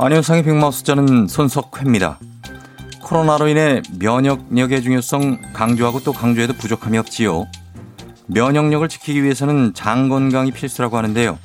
[0.00, 2.20] 안현상의 빅마우스 저는 손석회입니다.
[3.02, 7.46] 코로나로 인해 면역력의 중요성 강조하고 또 강조해도 부족함이 없지요.
[8.26, 11.36] 면역력을 지키기 위해서는 장 건강이 필수라고 하는데요.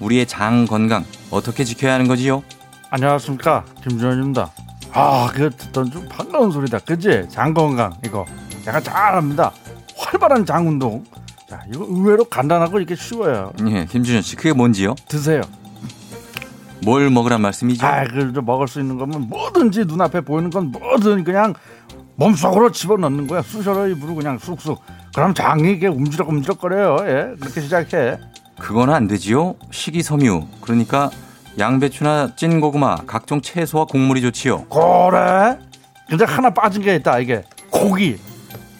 [0.00, 2.42] 우리의 장 건강 어떻게 지켜야 하는 거지요?
[2.90, 4.50] 안녕하십니까 김준현입니다.
[4.92, 7.28] 아, 그거 듣던 좀 반가운 소리다, 그지?
[7.30, 8.26] 장 건강 이거
[8.66, 9.50] 약간 잘합니다.
[9.96, 11.04] 활발한 장 운동.
[11.48, 13.52] 자, 이거 의외로 간단하고 이렇게 쉬워요.
[13.66, 14.94] 예, 김준현 씨 그게 뭔지요?
[15.08, 15.40] 드세요.
[16.84, 17.86] 뭘 먹으란 말씀이죠?
[17.86, 21.54] 아, 그래도 먹을 수 있는 거면 뭐든지 눈앞에 보이는 건 뭐든 그냥
[22.16, 23.42] 몸속으로 집어넣는 거야.
[23.42, 24.80] 쑤셔러 입으로 그냥 쑥쑥.
[25.14, 26.96] 그럼 장이 이게 움지럭움지럭거려요.
[27.08, 28.18] 예, 그렇게 시작해.
[28.58, 29.56] 그건 안 되지요.
[29.70, 31.10] 식이섬유 그러니까
[31.58, 34.66] 양배추나 찐 고구마 각종 채소와 곡물이 좋지요.
[34.66, 35.58] 그래?
[36.08, 37.18] 근데 하나 빠진 게 있다.
[37.18, 38.18] 이게 고기.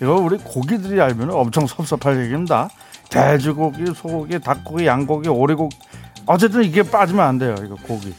[0.01, 2.69] 이거 우리 고기들이 알면 엄청 섭섭할 얘기입니다.
[3.09, 5.77] 돼지고기, 소고기, 닭고기, 양고기, 오리고기.
[6.27, 7.55] 어쨌든 이게 빠지면 안 돼요.
[7.65, 8.15] 이거 고기.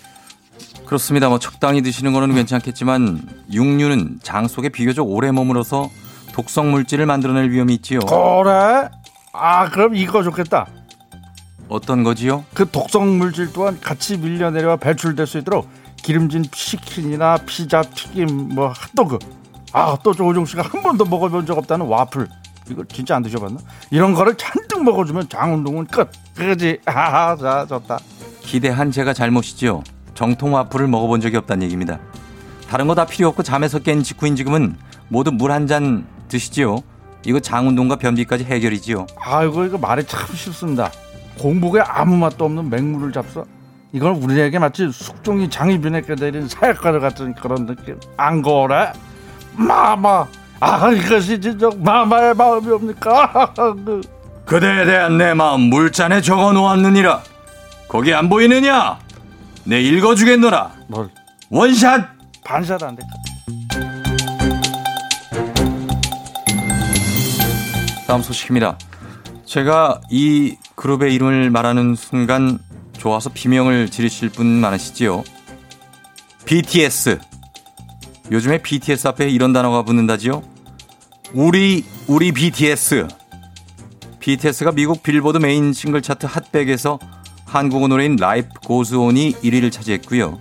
[0.85, 1.29] 그렇습니다.
[1.29, 5.89] 뭐 적당히 드시는 거는 괜찮겠지만 육류는 장 속에 비교적 오래 머물어서
[6.33, 7.99] 독성 물질을 만들어낼 위험이 있지요.
[7.99, 8.89] 그래?
[9.33, 10.67] 아, 그럼 이거 좋겠다.
[11.67, 12.45] 어떤 거지요?
[12.53, 18.67] 그 독성 물질 또한 같이 밀려 내려와 배출될 수 있도록 기름진 치킨이나 피자, 튀김, 뭐
[18.67, 19.17] 핫도그.
[19.73, 22.27] 아, 또 조우종 씨가 한 번도 먹어본 적 없다는 와플.
[22.69, 23.59] 이거 진짜 안 드셔봤나?
[23.91, 26.09] 이런 거를 잔뜩 먹어주면 장 운동은 끝.
[26.35, 26.79] 그지?
[26.85, 27.99] 아, 자, 좋다.
[28.41, 29.83] 기대한 제가 잘못이지요.
[30.13, 31.99] 정통 와플을 먹어본 적이 없다는 얘기입니다.
[32.69, 34.75] 다른 거 다 필요 없고 잠에서 깬 직후인 지금은
[35.09, 36.77] 모두 물 한 잔 드시지요.
[37.25, 39.05] 이거 장 운동과 변비까지 해결이지요.
[39.19, 40.91] 아이고 이거 말이 참 쉽습니다.
[41.39, 43.45] 공복에 아무 맛도 없는 맹물을 잡숴.
[43.91, 47.99] 이건 우리에게 마치 숙종이 장이 변했게 내린 사약과를 같은 그런 느낌.
[48.17, 48.91] 안 그래?
[49.55, 50.27] 마마.
[50.59, 53.53] 아 이것이 진짜 마마의 마음이옵니까?
[53.55, 54.01] 그,
[54.45, 57.21] 그대에 대한 내 마음 물잔에 적어 놓았느니라.
[57.87, 58.99] 거기 안 보이느냐?
[59.63, 60.71] 내 읽어주겠노라.
[60.87, 61.09] 뭘
[61.49, 62.07] 원샷!
[62.43, 63.11] 반샷 안 될까?
[68.07, 68.77] 다음 소식입니다.
[69.45, 72.59] 제가 이 그룹의 이름을 말하는 순간
[72.93, 75.23] 좋아서 비명을 지르실 분 많으시지요?
[76.45, 77.19] BTS.
[78.31, 80.41] 요즘에 BTS 앞에 이런 단어가 붙는다지요?
[81.33, 83.07] 우리, 우리 BTS.
[84.19, 86.99] BTS가 미국 빌보드 메인 싱글 차트 핫백에서
[87.45, 90.39] 한국어 노래인 Life Goes On이 1위를 차지했고요.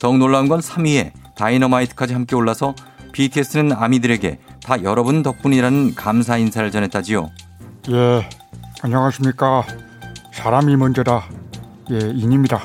[0.00, 2.74] 더욱 놀라운 건 3위에 다이너마이트까지 함께 올라서
[3.12, 7.30] BTS는 아미들에게 다 여러분 덕분이라는 감사 인사를 전했다지요.
[7.90, 8.28] 예,
[8.82, 9.64] 안녕하십니까.
[10.32, 11.28] 사람이 먼저다.
[11.92, 12.62] 예, 인입니다.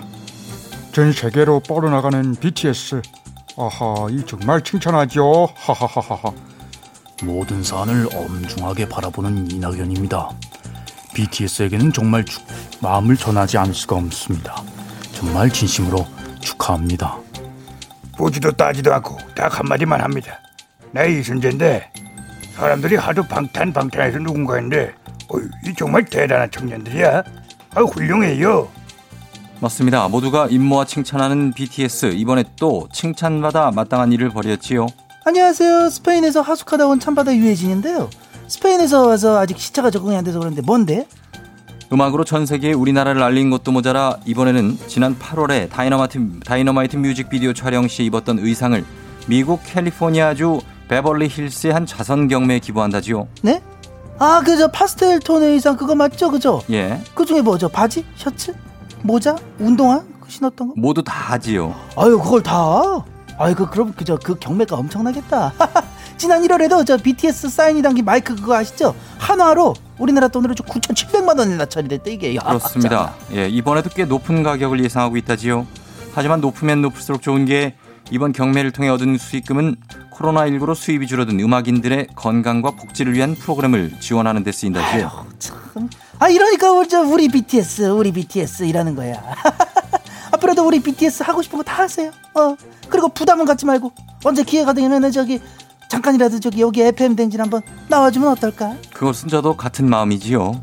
[0.92, 3.02] 전 세계로 뻗어나가는 BTS.
[3.58, 5.48] 아하, 이 정말 칭찬하죠.
[5.56, 6.32] 하하하하.
[7.24, 10.30] 모든 사안을 엄중하게 바라보는 이낙연입니다.
[11.14, 12.42] BTS에게는 정말 주-
[12.82, 14.62] 마음을 전하지 않을 수가 없습니다.
[15.14, 16.06] 정말 진심으로
[16.42, 17.18] 축하합니다.
[18.18, 20.38] 보지도 따지도 않고 딱 한마디만 합니다.
[20.92, 21.90] 나 이순재인데
[22.56, 24.94] 사람들이 하도 방탄 방탄해서 누군가 했는데
[25.30, 27.24] 어이, 이 정말 대단한 청년들이야.
[27.76, 28.70] 아, 훌륭해요.
[29.60, 30.08] 맞습니다.
[30.08, 34.88] 모두가 입 모아 칭찬하는 BTS 이번에 또 칭찬받아 마땅한 일을 벌였지요.
[35.26, 35.90] 안녕하세요.
[35.90, 38.10] 스페인에서 하숙하다 온 참바다 유해진인데요.
[38.48, 41.08] 스페인에서 와서 아직 시차가 적응이 안 돼서 그런데 뭔데?
[41.92, 48.04] 음악으로 전 세계에 우리나라를 알린 것도 모자라 이번에는 지난 8월에 다이너마이트, 다이너마이트 뮤직비디오 촬영 시
[48.06, 48.84] 입었던 의상을
[49.28, 53.28] 미국 캘리포니아주 베벌리 힐스의 한 자선 경매에 기부한다지요.
[53.42, 53.62] 네?
[54.20, 56.30] 아, 그저 파스텔 톤의 의상 그거 맞죠?
[56.32, 56.62] 그죠?
[56.70, 57.02] 예.
[57.14, 57.68] 그 중에 뭐죠?
[57.70, 58.06] 바지?
[58.16, 58.54] 셔츠?
[59.06, 59.36] 모자?
[59.60, 60.04] 운동화?
[60.20, 60.74] 그 신었던 거?
[60.76, 61.76] 모두 다 하지요.
[61.96, 62.82] 아유, 그걸 다?
[63.38, 65.54] 아유, 그, 그럼 그저 그 경매가 엄청나겠다.
[66.18, 68.96] 지난 1월에도 저 BTS 사인이 담긴 마이크 그거 아시죠?
[69.20, 72.36] 한화로 우리나라 돈으로 9,700만 원이나 처리됐다 이게.
[72.36, 73.14] 야, 그렇습니다.
[73.34, 75.68] 예, 이번에도 꽤 높은 가격을 예상하고 있다지요.
[76.14, 77.76] 하지만 높으면 높을수록 좋은 게
[78.10, 79.76] 이번 경매를 통해 얻은 수익금은
[80.14, 85.12] 코로나19로 수입이 줄어든 음악인들의 건강과 복지를 위한 프로그램을 지원하는 데 쓰인다지요.
[85.38, 85.90] 참.
[86.20, 89.22] 아 이러니까 우리, BTS 우리 BTS 이라는 거야.
[90.32, 92.12] 앞으로도 우리 BTS 하고 싶은 거 다 하세요.
[92.34, 92.56] 어
[92.90, 93.92] 그리고 부담은 갖지 말고
[94.24, 95.42] 언제 기회가 되면 저기
[95.90, 98.76] 잠깐이라도 저기 여기 FM 댕진 한번 나와주면 어떨까?
[98.94, 100.62] 그것은 저도 같은 마음이지요.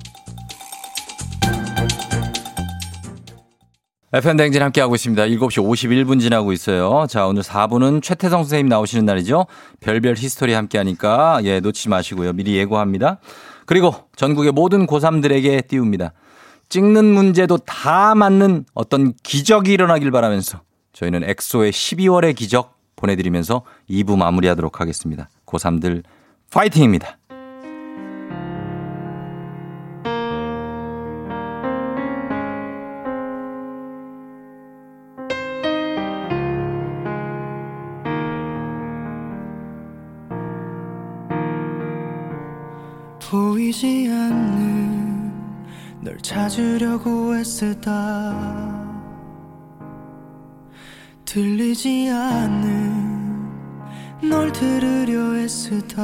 [4.14, 5.22] FM 대행진 함께하고 있습니다.
[5.24, 7.06] 7시 51분 지나고 있어요.
[7.08, 9.46] 자, 오늘 4부는 최태성 선생님 나오시는 날이죠.
[9.80, 12.34] 별별 히스토리 함께하니까, 예, 놓치지 마시고요.
[12.34, 13.20] 미리 예고합니다.
[13.66, 16.12] 그리고 전국의 모든 고3들에게 띄웁니다.
[16.68, 24.80] 찍는 문제도 다 맞는 어떤 기적이 일어나길 바라면서 저희는 엑소의 12월의 기적 보내드리면서 2부 마무리하도록
[24.80, 25.28] 하겠습니다.
[25.46, 26.02] 고3들
[26.50, 27.18] 파이팅입니다.
[46.22, 47.90] 찾으려고 애쓰다.
[51.24, 53.50] 들리지 않는
[54.30, 56.00] 널 들으려 애쓰다.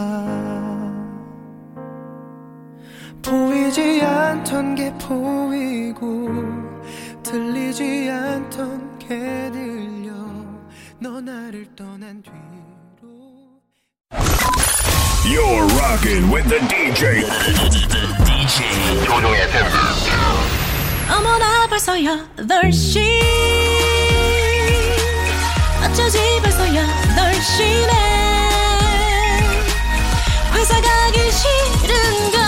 [3.22, 6.28] 보이지 않던 게 보이고
[7.22, 10.12] 들리지 않던 게 들려.
[10.98, 12.36] 너 나를 떠난 뒤로.
[15.24, 18.27] You're rocking with the DJ.
[18.48, 19.66] DJ 조종의 FM.
[21.10, 23.20] 어머나 벌써 8시
[25.84, 27.92] 어쩌지 벌써 8시네.
[30.54, 32.40] 회사 가기 싫은걸.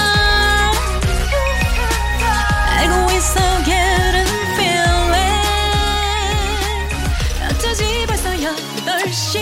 [2.79, 5.13] 알고 있어 getting feeling
[7.51, 9.41] 어쩌지 벌써 8시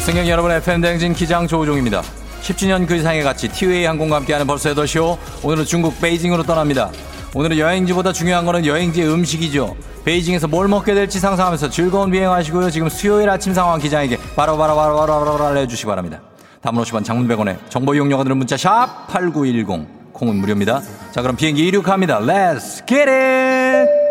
[0.00, 2.02] 승객 여러분 FM 대행진 기장 조우종입니다.
[2.46, 5.18] 10주년 그 이상의 가치 티웨이 항공과 함께하는 벌써 8시오.
[5.42, 6.90] 오늘은 중국 베이징으로 떠납니다.
[7.34, 9.76] 오늘은 여행지보다 중요한 거는 여행지의 음식이죠.
[10.04, 12.70] 베이징에서 뭘 먹게 될지 상상하면서 즐거운 비행하시고요.
[12.70, 16.20] 지금 수요일 아침 상황 기장에게 바로바로 바로 바로 바로 알려주시기 바랍니다.
[16.62, 20.82] 담은 50원 장문 100원에 정보 이용료가 드는 문자 샵 8910 콩은 무료입니다.
[21.10, 22.20] 자 그럼 비행기 이륙합니다.
[22.20, 24.05] Let's get it!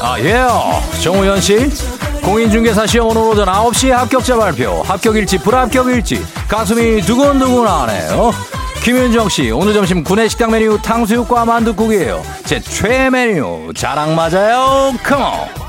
[0.00, 0.46] 아, 예.
[1.02, 1.70] 정우현 씨.
[2.22, 4.82] 공인중개사 시험 오늘 오전 9시 합격자 발표.
[4.82, 6.24] 합격일지, 불합격일지.
[6.48, 8.32] 가슴이 두근두근 하네요.
[8.82, 12.22] 김윤정 씨, 오늘 점심 구내식당 메뉴 탕수육과 만둣국이에요.
[12.44, 13.72] 제 최애 메뉴.
[13.74, 14.92] 자랑 맞아요.
[15.04, 15.60] 컴온.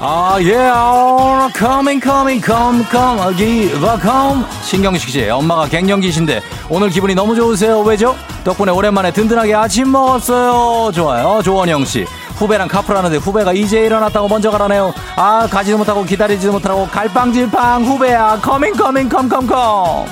[0.00, 4.44] 아, 예, 어, coming, coming, come, come, give a come.
[4.62, 7.80] 신경식 씨, 엄마가 갱년기신데 오늘 기분이 너무 좋으세요.
[7.80, 8.14] 왜죠?
[8.44, 10.92] 덕분에 오랜만에 든든하게 아침 먹었어요.
[10.92, 11.42] 좋아요.
[11.42, 12.06] 조원영 씨.
[12.36, 14.94] 후배랑 카풀하는데 후배가 이제 일어났다고 먼저 가라네요.
[15.16, 18.40] 아, 가지도 못하고 기다리지도 못하고 갈빵질빵 후배야.
[18.44, 20.08] coming, coming, come, come, come.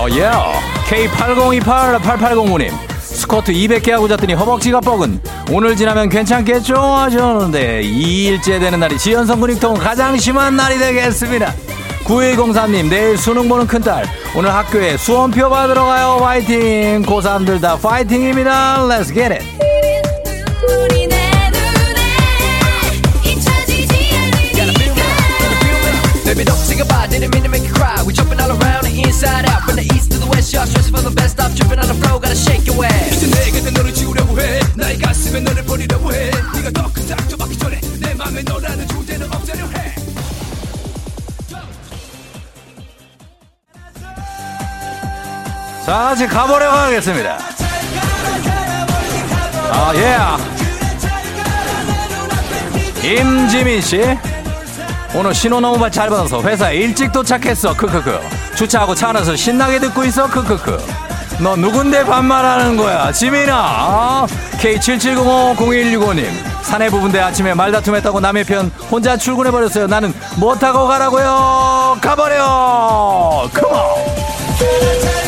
[0.00, 0.30] 어, 예.
[0.88, 2.72] K80288805님.
[3.00, 5.20] 스쿼트 200개 하고 잤더니 허벅지가 뻐근.
[5.50, 6.74] 오늘 지나면 괜찮겠죠?
[6.74, 11.52] 하셨는데 2일째 되는 날이 지연성 근육통 가장 심한 날이 되겠습니다.
[12.04, 19.14] 9103님 내일 수능 보는 큰딸 오늘 학교에 수험표 받으러 가요 화이팅 고3들 다 파이팅입니다 Let's
[19.14, 19.69] get it
[30.52, 31.38] Y'all stressing for the best.
[31.38, 33.14] Stop tripping on the floor, gotta shake your ass.
[33.14, 34.58] 이제 내게 너를 지우려고 해.
[34.74, 36.30] 나의 가슴에 너를 버리려고 해.
[36.54, 39.94] 네가 더큰 상처 받기 전에 내 맘에 너라는 존재는 없애려 해.
[45.86, 47.38] 자 이제 가보려고 하겠습니다
[49.72, 50.16] 아 예.
[53.02, 54.00] 임지민 씨
[55.14, 60.28] 오늘 신호 너무 잘 받아서 회사에 일찍 도착했어 크크크 주차하고 차 안에서 신나게 듣고 있어.
[60.28, 60.76] 크크크.
[61.38, 63.10] 너 누군데 반말하는 거야?
[63.10, 64.26] 지민아.
[64.60, 66.28] K77050165님.
[66.60, 69.86] 사내 부분대 아침에 말다툼했다고 남의 편 혼자 출근해버렸어요.
[69.86, 71.96] 나는 뭐 타고 가라고요?
[72.02, 73.48] 가버려.
[73.54, 75.19] 컴온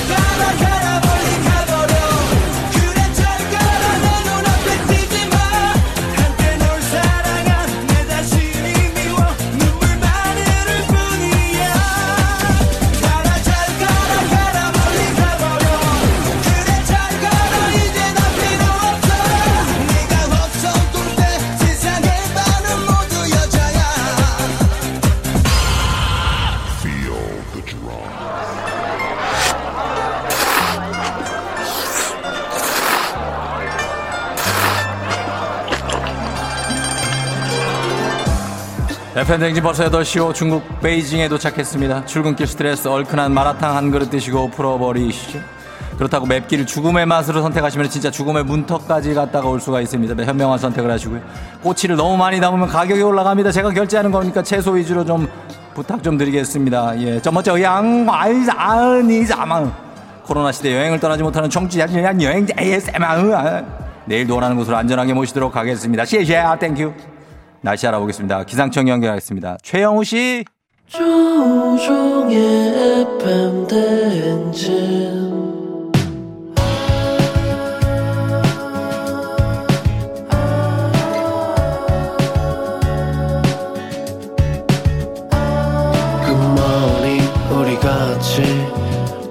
[39.14, 42.06] FN댕진 벌써 8시오 중국 베이징에 도착했습니다.
[42.06, 45.38] 출근길 스트레스 얼큰한 마라탕 한 그릇 드시고 풀어버리시죠.
[45.98, 50.14] 그렇다고 맵기를 죽음의 맛으로 선택하시면 진짜 죽음의 문턱까지 갔다가 올 수가 있습니다.
[50.14, 51.20] 네, 현명한 선택을 하시고요.
[51.62, 53.52] 꼬치를 너무 많이 담으면 가격이 올라갑니다.
[53.52, 55.28] 제가 결제하는 거니까 채소 위주로 좀
[55.74, 56.98] 부탁 좀 드리겠습니다.
[57.02, 59.74] 예, 저 먼저 양말자니자망
[60.22, 63.62] 코로나 시대 여행을 떠나지 못하는 청취자들이란 여행자 ASMR
[64.06, 66.06] 내일도 원하는 곳으로 안전하게 모시도록 하겠습니다.
[66.06, 67.11] 시에시에 땡큐.
[67.62, 68.44] 날씨 알아보겠습니다.
[68.44, 69.58] 기상청 연결하겠습니다.
[69.62, 70.44] 최영우 씨.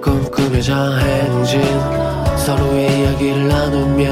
[0.01, 1.61] 꿈꾸며자 행진
[2.37, 4.11] 서로의 이야기를 나누며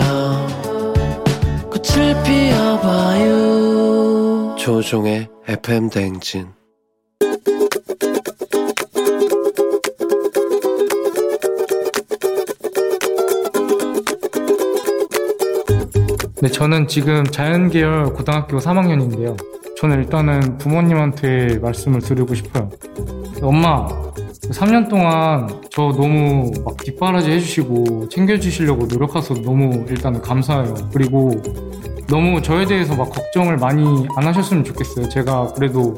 [1.72, 3.69] 꽃을 피워봐요
[4.70, 6.46] 조종의 FM 대행진
[16.40, 19.36] 네, 저는 지금 자연계열 고등학교 3학년인데요.
[19.76, 22.70] 저는 일단은 부모님한테 말씀을 드리고 싶어요.
[23.42, 23.88] 엄마,
[24.52, 30.76] 3년 동안 저 너무 막 뒷바라지 해주시고 챙겨주시려고 노력해서 너무 일단은 감사해요.
[30.94, 31.42] 그리고
[32.10, 35.10] 너무 저에 대해서 막 걱정을 많이 안 하셨으면 좋겠어요.
[35.10, 35.96] 제가 그래도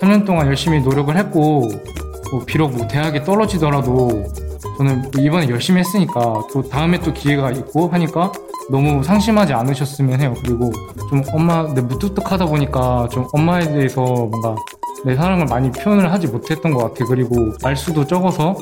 [0.00, 1.68] 3년 동안 열심히 노력을 했고,
[2.30, 4.24] 뭐 비록 뭐 대학에 떨어지더라도
[4.78, 8.32] 저는 뭐 이번에 열심히 했으니까 또 다음에 또 기회가 있고 하니까
[8.70, 10.34] 너무 상심하지 않으셨으면 해요.
[10.42, 10.72] 그리고
[11.10, 14.54] 좀 엄마, 내 무뚝뚝하다 보니까 좀 엄마에 대해서 뭔가
[15.04, 17.04] 내 사랑을 많이 표현을 하지 못했던 것 같아.
[17.04, 18.56] 그리고 말수도 적어서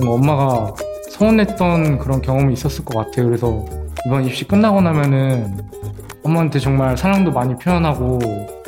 [0.00, 0.72] 엄마가
[1.10, 3.26] 서운했던 그런 경험이 있었을 것 같아요.
[3.26, 3.64] 그래서
[4.06, 5.58] 이번 입시 끝나고 나면은
[6.22, 8.18] 엄마한테 정말 사랑도 많이 표현하고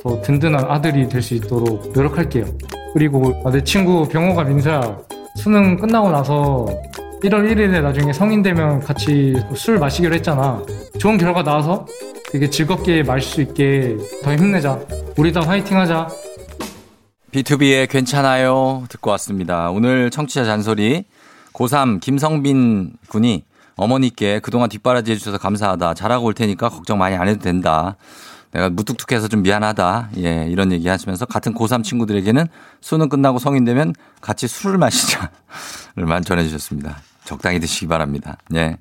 [0.03, 2.45] 더 든든한 아들이 될 수 있도록 노력할게요.
[2.95, 4.99] 그리고 아, 내 친구 병호가 민서야
[5.37, 6.67] 수능 끝나고 나서
[7.23, 10.63] 1월 1일에 나중에 성인 되면 같이 술 마시기로 했잖아.
[10.99, 11.87] 좋은 결과 나와서
[12.31, 14.79] 되게 즐겁게 마실 수 있게 더 힘내자.
[15.17, 16.09] 우리 다 화이팅 하자.
[17.33, 19.71] B2B의 괜찮아요 듣고 왔습니다.
[19.71, 21.05] 오늘 청취자 잔소리
[21.53, 23.45] 고3 김성빈 군이
[23.77, 25.95] 어머니께 그동안 뒷바라지 해주셔서 감사하다.
[25.95, 27.97] 잘하고 올 테니까 걱정 많이 안 해도 된다.
[28.53, 30.11] 내가 무뚝뚝해서 좀 미안하다.
[30.19, 32.47] 예, 이런 얘기 하시면서 같은 고3 친구들에게는
[32.81, 35.29] 수능 끝나고 성인 되면 같이 술을 마시자를
[36.25, 36.99] 전해주셨습니다.
[37.25, 38.37] 적당히 드시기 바랍니다.
[38.55, 38.77] 예.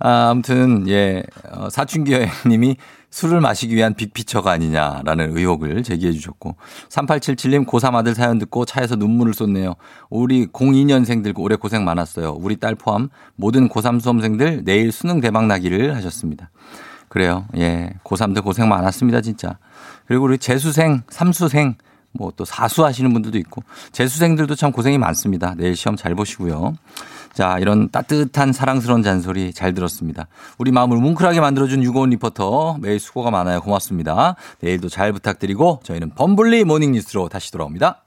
[0.00, 2.76] 아, 아무튼, 예, 어, 사춘기 여행님이
[3.12, 6.56] 술을 마시기 위한 빅피처가 아니냐라는 의혹을 제기해 주셨고
[6.88, 9.74] 3877님 고3 아들 사연 듣고 차에서 눈물을 쏟네요.
[10.10, 12.32] 우리 02년생들 올해 고생 많았어요.
[12.32, 16.50] 우리 딸 포함 모든 고3 수험생들 내일 수능 대박 나기를 하셨습니다.
[17.08, 17.46] 그래요.
[17.58, 17.92] 예.
[18.02, 19.58] 고3들 고생 많았습니다, 진짜.
[20.06, 21.76] 그리고 우리 재수생, 삼수생
[22.12, 25.54] 뭐 또 사수 하시는 분들도 있고 재수생들도 참 고생이 많습니다.
[25.56, 26.74] 내일 시험 잘 보시고요.
[27.32, 30.26] 자, 이런 따뜻한 사랑스러운 잔소리 잘 들었습니다.
[30.58, 33.60] 우리 마음을 뭉클하게 만들어준 유고원 리포터 매일 수고가 많아요.
[33.60, 34.36] 고맙습니다.
[34.60, 38.02] 내일도 잘 부탁드리고 저희는 범블리 모닝 뉴스로 다시 돌아옵니다.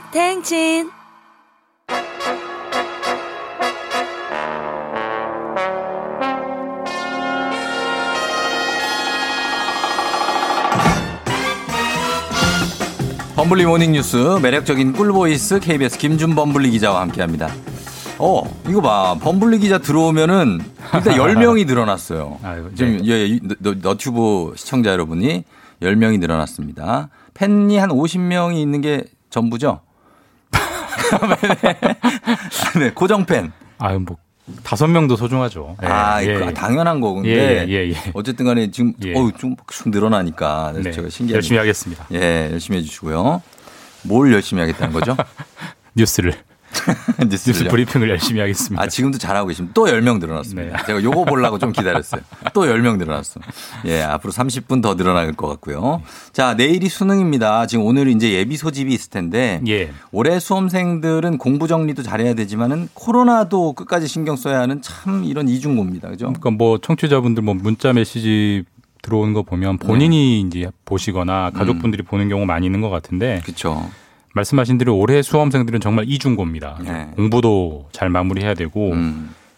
[0.00, 0.90] FM 대행진
[13.36, 17.48] 범블리 모닝 뉴스 매력적인 꿀voice KBS 김준 범블리 기자와 함께합니다.
[18.18, 19.16] 어, 이거 봐.
[19.20, 20.60] 범블리 기자 들어오면은
[20.94, 22.38] 일단 10명이 늘어났어요.
[22.76, 25.44] 지금 예, 예, 너, 너튜브 시청자 여러분이
[25.80, 27.08] 10명이 늘어났습니다.
[27.32, 29.80] 팬이 한 50명이 있는 게 전부죠?
[32.78, 33.52] 네, 고정 팬.
[33.78, 34.16] 아유, 뭐,
[34.62, 35.76] 다섯 명도 소중하죠.
[35.82, 36.52] 예, 아, 예, 그 예.
[36.52, 37.94] 당연한 거근데 예, 예, 예.
[38.14, 39.14] 어쨌든 간에 지금 예.
[39.14, 42.06] 어우, 좀쑥 늘어나니까 네, 제가 신기해 열심히 하겠습니다.
[42.12, 43.42] 예, 열심히 해 주시고요.
[44.02, 45.16] 뭘 열심히 하겠다는 거죠?
[45.94, 46.34] 뉴스를.
[47.28, 47.70] 뉴스 뉴스를요?
[47.70, 48.82] 브리핑을 열심히 하겠습니다.
[48.82, 49.72] 아, 지금도 잘하고 계십니다.
[49.74, 50.76] 또 10명 늘어났습니다.
[50.76, 50.82] 네.
[50.86, 52.22] 제가 요거 보려고 좀 기다렸어요.
[52.52, 53.40] 또 10명 늘어났어.
[53.86, 56.02] 예, 앞으로 30분 더 늘어날 것 같고요.
[56.32, 57.66] 자, 내일이 수능입니다.
[57.66, 59.60] 지금 오늘 이제 예비 소집이 있을 텐데.
[59.68, 59.90] 예.
[60.12, 66.08] 올해 수험생들은 공부 정리도 잘해야 되지만은 코로나도 끝까지 신경 써야 하는 참 이런 이중고입니다.
[66.08, 66.26] 그죠?
[66.26, 68.64] 그러니까 뭐 청취자분들 뭐 문자 메시지
[69.02, 69.86] 들어오는 거 보면 네.
[69.86, 71.58] 본인이 이제 보시거나 음.
[71.58, 73.40] 가족분들이 보는 경우 많이 있는 것 같은데.
[73.44, 73.88] 그렇죠.
[74.34, 76.78] 말씀하신 대로 올해 수험생들은 정말 이중고입니다.
[76.82, 76.90] 네.
[76.90, 77.12] 음.
[77.16, 78.92] 공부도 잘 마무리해야 되고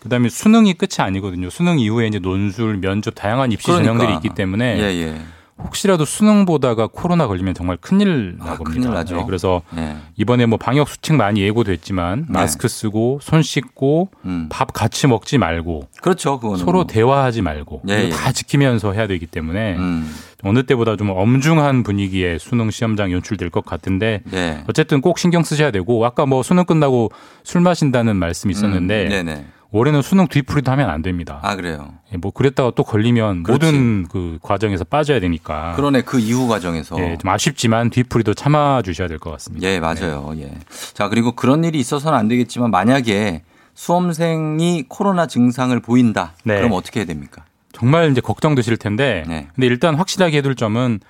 [0.00, 1.48] 그다음에 수능이 끝이 아니거든요.
[1.50, 3.92] 수능 이후에 이제 논술, 면접 다양한 입시 그러니까.
[3.92, 5.20] 전형들이 있기 때문에 예, 예.
[5.58, 8.80] 혹시라도 수능 보다가 코로나 걸리면 정말 큰일 아, 나겁니다.
[8.80, 9.16] 큰일 나죠.
[9.16, 9.96] 네, 그래서 예.
[10.16, 12.32] 이번에 뭐 방역 수칙 많이 예고됐지만 네.
[12.32, 14.48] 마스크 쓰고 손 씻고 음.
[14.50, 16.38] 밥 같이 먹지 말고 그렇죠.
[16.40, 16.86] 그거는 서로 뭐.
[16.86, 18.10] 대화하지 말고 예, 예.
[18.10, 20.12] 다 지키면서 해야 되기 때문에 음.
[20.42, 24.64] 어느 때보다 좀 엄중한 분위기의 수능 시험장 연출될 것 같은데 네.
[24.68, 27.12] 어쨌든 꼭 신경 쓰셔야 되고 아까 뭐 수능 끝나고
[27.44, 29.46] 술 마신다는 말씀이 있었는데 음, 네네.
[29.72, 31.40] 올해는 수능 뒤풀이도 하면 안 됩니다.
[31.42, 31.94] 아, 그래요.
[32.12, 33.64] 예, 뭐 그랬다가 또 걸리면 그렇지.
[33.64, 35.72] 모든 그 과정에서 빠져야 되니까.
[35.76, 36.02] 그러네.
[36.02, 36.98] 그 이후 과정에서.
[37.00, 39.66] 예, 좀 아쉽지만 뒤풀이도 참아 주셔야 될 것 같습니다.
[39.66, 40.32] 예, 맞아요.
[40.36, 40.52] 예.
[40.92, 43.42] 자, 그리고 그런 일이 있어서는 안 되겠지만 만약에
[43.74, 46.34] 수험생이 코로나 증상을 보인다.
[46.44, 46.56] 네.
[46.56, 47.44] 그럼 어떻게 해야 됩니까?
[47.72, 49.48] 정말 이제 걱정되실 텐데 네.
[49.54, 51.00] 근데 일단 확실하게 해둘 점은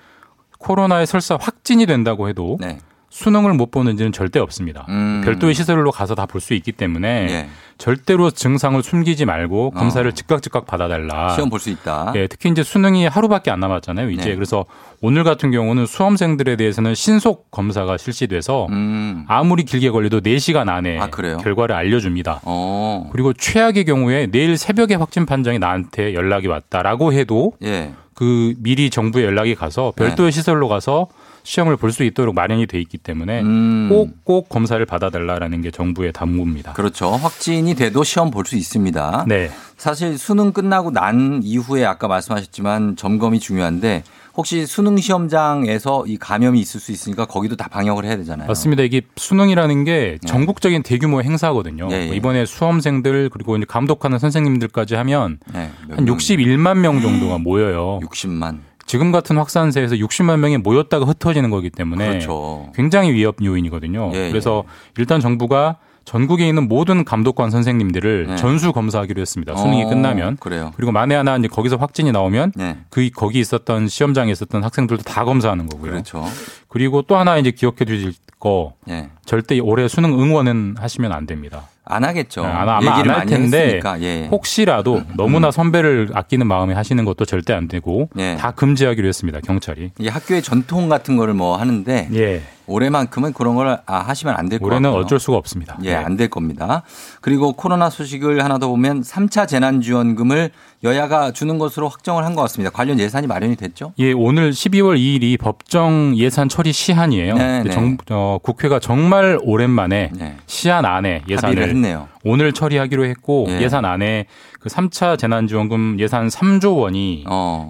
[0.59, 2.77] 코로나에 설사 확진이 된다고 해도 네.
[3.17, 4.87] 수능을 못 보는 지는 절대 없습니다.
[4.89, 5.21] 음.
[5.23, 7.49] 별도의 시설로 가서 다 볼 수 있기 때문에 예.
[7.77, 11.27] 절대로 증상을 숨기지 말고 검사를 즉각 즉각 받아달라.
[11.27, 11.29] 어.
[11.29, 12.11] 시험 볼 수 있다.
[12.15, 14.09] 예, 특히 이제 수능이 하루밖에 안 남았잖아요.
[14.09, 14.35] 이제 네.
[14.35, 14.65] 그래서
[14.99, 19.25] 오늘 같은 경우는 수험생들에 대해서는 신속 검사가 실시돼서 음.
[19.27, 21.11] 아무리 길게 걸려도 4시간 안에 아?
[21.11, 22.41] 결과를 알려줍니다.
[22.45, 23.09] 어.
[23.11, 27.91] 그리고 최악의 경우에 내일 새벽에 확진 판정이 나한테 연락이 왔다라고 해도 예.
[28.15, 30.05] 그 미리 정부에 연락이 가서 네.
[30.07, 31.07] 별도의 시설로 가서
[31.43, 33.87] 시험을 볼 수 있도록 마련이 돼 있기 때문에 음.
[33.89, 36.73] 꼭꼭 검사를 받아달라라는 게 정부의 당부입니다.
[36.73, 37.11] 그렇죠.
[37.11, 39.25] 확진이 돼도 시험 볼 수 있습니다.
[39.27, 39.51] 네.
[39.77, 44.03] 사실 수능 끝나고 난 이후에 아까 말씀하셨지만 점검이 중요한데
[44.35, 48.47] 혹시 수능 시험장에서 이 감염이 있을 수 있으니까 거기도 다 방역을 해야 되잖아요.
[48.47, 48.81] 맞습니다.
[48.83, 51.87] 이게 수능이라는 게 전국적인 대규모 행사거든요.
[51.91, 52.05] 예, 예.
[52.07, 56.17] 뭐 이번에 수험생들 그리고 이제 감독하는 선생님들까지 하면 네, 몇한 명?
[56.17, 57.99] 61만 명 정도가 모여요.
[58.03, 58.59] 60만.
[58.85, 62.71] 지금 같은 확산세에서 60만 명이 모였다가 흩어지는 거기 때문에 그렇죠.
[62.75, 64.11] 굉장히 위협 요인이거든요.
[64.13, 64.63] 예, 그래서
[64.97, 68.35] 일단 정부가 전국에 있는 모든 감독관 선생님들을 네.
[68.35, 69.55] 전수 검사하기로 했습니다.
[69.55, 70.37] 수능이 어, 끝나면.
[70.37, 70.73] 그래요.
[70.75, 72.77] 그리고 만에 하나 이제 거기서 확진이 나오면 네.
[72.89, 75.91] 그 거기 있었던 시험장에 있었던 학생들도 다 검사하는 거고요.
[75.91, 76.25] 그렇죠.
[76.67, 79.09] 그리고 또 하나 이제 기억해 주실 거 예.
[79.25, 81.69] 절대 올해 수능 응원은 하시면 안 됩니다.
[81.85, 82.43] 안 하겠죠.
[82.43, 84.01] 네, 아마 얘기를 안 할 텐데 했으니까.
[84.01, 84.27] 예.
[84.31, 88.35] 혹시라도 너무나 선배를 아끼는 마음에 하시는 것도 절대 안 되고 예.
[88.37, 89.39] 다 금지하기로 했습니다.
[89.41, 89.91] 경찰이.
[89.99, 92.41] 이 학교의 전통 같은 거를 뭐 하는데 예.
[92.65, 94.79] 올해만큼은 그런 걸 아, 하시면 안될것 같아요.
[94.87, 95.77] 올해는 어쩔 수가 없습니다.
[95.83, 95.95] 예, 네.
[95.95, 96.83] 안될 겁니다.
[97.19, 100.51] 그리고 코로나 소식을 하나 더 보면 3차 재난지원금을
[100.83, 102.71] 여야가 주는 것으로 확정을 한 것 같습니다.
[102.71, 103.93] 관련 예산이 마련이 됐죠?
[103.99, 107.35] 예, 오늘 12월 2일이 법정 예산 처리 시한이에요.
[107.35, 107.69] 네, 네.
[107.69, 110.35] 정- 어, 국회가 정말 오랜만에 네.
[110.47, 112.03] 시한 안에 예산을.
[112.25, 113.61] 오늘 처리하기로 했고 예.
[113.61, 113.69] 예.
[113.69, 114.25] 산 안에
[114.59, 117.25] 그 3차 재난지원금 예산 3조 원이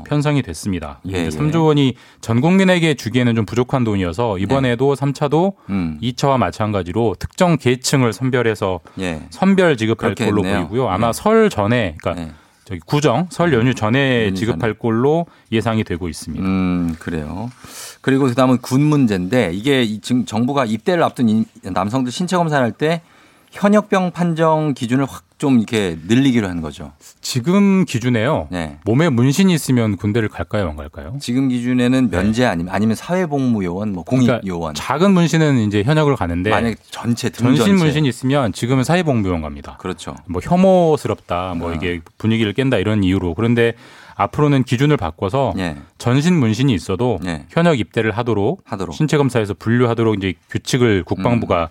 [0.08, 1.00] 편성이 됐습니다.
[1.04, 1.10] 어.
[1.12, 1.30] 예, 이제 예.
[1.30, 5.98] 3조 원이 전 국민에게 주기에는 좀 부족한 돈이어서 이번에도 3차도 음.
[6.02, 9.22] 2차와 마찬가지로 특정 계층을 선별해서 예.
[9.32, 10.44] 선별 지급할 걸로.
[10.44, 10.88] 보이고요.
[10.88, 11.14] 아마 예.
[11.14, 12.34] 설 전에 그러니까
[12.66, 16.44] 저기 구정 설 연휴 전에 지급할 걸로 예상이 되고 있습니다.
[16.46, 17.50] 음, 그래요.
[18.02, 22.72] 그리고 그다음은 군 문제인데 이게 이 지금 정부가 입대를 앞둔 이- 남성들 신체 검사를 할
[22.72, 23.02] 때
[23.52, 26.94] 현역병 판정 기준을 확 좀 이렇게 늘리기로 한 거죠.
[27.20, 28.48] 지금 기준에요.
[28.50, 28.78] 네.
[28.86, 31.18] 몸에 문신이 있으면 군대를 갈까요, 안 갈까요?
[31.20, 34.40] 지금 기준에는 면제 아니면 아니면 사회복무요원, 뭐 공익요원.
[34.40, 37.84] 그러니까 작은 문신은 이제 현역을 가는데 만약 전체 등 전신 전체.
[37.84, 39.76] 문신 이 있으면 지금은 사회복무원 갑니다.
[39.82, 40.16] 그렇죠.
[40.30, 43.74] 뭐 혐오스럽다, 뭐 이게 분위기를 깬다 이런 이유로 그런데
[44.16, 45.76] 앞으로는 기준을 바꿔서 예.
[45.98, 47.20] 전신 문신이 있어도
[47.50, 48.96] 현역 입대를 하도록, 하도록.
[48.96, 51.68] 신체 검사에서 분류하도록 이제 규칙을 국방부가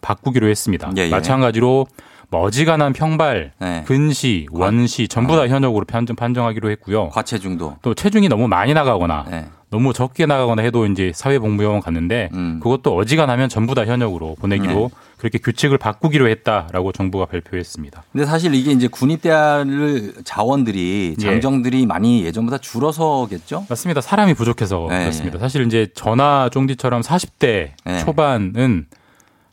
[0.00, 0.88] 바꾸기로 했습니다.
[0.88, 0.94] 음.
[0.98, 1.08] 예, 예.
[1.08, 1.86] 마찬가지로
[2.32, 3.84] 뭐 어지간한 평발, 네.
[3.86, 7.10] 근시, 원시 전부 다 현역으로 판정, 판정하기로 했고요.
[7.10, 7.76] 과체중도.
[7.82, 9.44] 또 체중이 너무 많이 나가거나 네.
[9.68, 12.30] 너무 적게 나가거나 해도 이제 사회복무요원 갔는데
[12.62, 14.88] 그것도 어지간하면 전부 다 현역으로 보내기로 음.
[14.88, 14.94] 네.
[15.18, 18.02] 그렇게 규칙을 바꾸기로 했다라고 정부가 발표했습니다.
[18.12, 21.22] 근데 사실 이게 이제 군입대를 자원들이 예.
[21.22, 23.66] 장정들이 많이 예전보다 줄어서겠죠?
[23.68, 24.00] 맞습니다.
[24.00, 25.38] 사람이 부족해서 네, 그렇습니다.
[25.38, 27.98] 사실 이제 전화 쫑디처럼 40대 네.
[28.00, 28.86] 초반은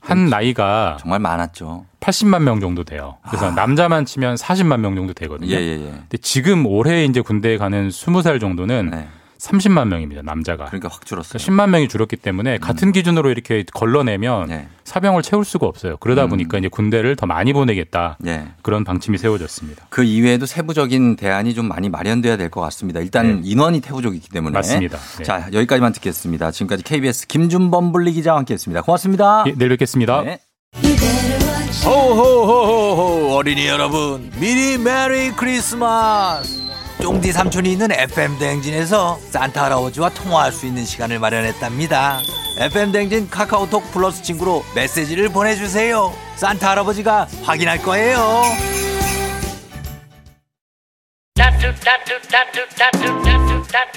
[0.09, 1.85] 한 나이가 정말 많았죠.
[1.99, 3.17] 80만 명 정도 돼요.
[3.27, 5.55] 그래서 남자만 치면 40만 명 정도 되거든요.
[5.55, 5.59] 아.
[5.59, 5.91] 예, 예, 예.
[5.91, 9.07] 근데 지금 올해 이제 군대에 가는 20살 정도는
[9.39, 10.21] 30만 명입니다.
[10.21, 10.65] 남자가.
[10.65, 10.69] 네.
[10.71, 11.39] 그러니까 확 줄었어요.
[11.39, 12.59] 10만 명이 줄었기 때문에 음.
[12.59, 14.67] 같은 기준으로 이렇게 걸러내면 네.
[14.83, 15.97] 사병을 채울 수가 없어요.
[15.97, 16.29] 그러다 음.
[16.29, 18.17] 보니까 이제 군대를 더 많이 보내겠다.
[18.25, 18.47] 예.
[18.61, 19.85] 그런 방침이 세워졌습니다.
[19.89, 22.99] 그 이외에도 세부적인 대안이 좀 많이 마련돼야 될 것 같습니다.
[22.99, 24.51] 일단 인원이 태부족이기 때문에.
[24.53, 24.57] 네.
[24.57, 24.97] 맞습니다.
[25.19, 25.23] 네.
[25.23, 26.51] 자, 여기까지만 듣겠습니다.
[26.51, 28.81] 지금까지 KBS 김준범 분리 기자와 함께 했습니다.
[28.81, 29.43] 고맙습니다.
[29.47, 30.23] 예, 내일 뵙겠습니다.
[30.23, 30.39] 네.
[31.85, 36.68] 호호호호호 어린이 여러분 미리 Merry Christmas
[37.09, 42.19] 쫑디 삼촌이 있는 FM 대행진에서 산타 할아버지와 통화할 수 있는 시간을 마련했답니다.
[42.59, 46.13] FM 대행진 카카오톡 플러스 친구로 메시지를 보내주세요.
[46.35, 48.43] 산타 할아버지가 확인할 거예요.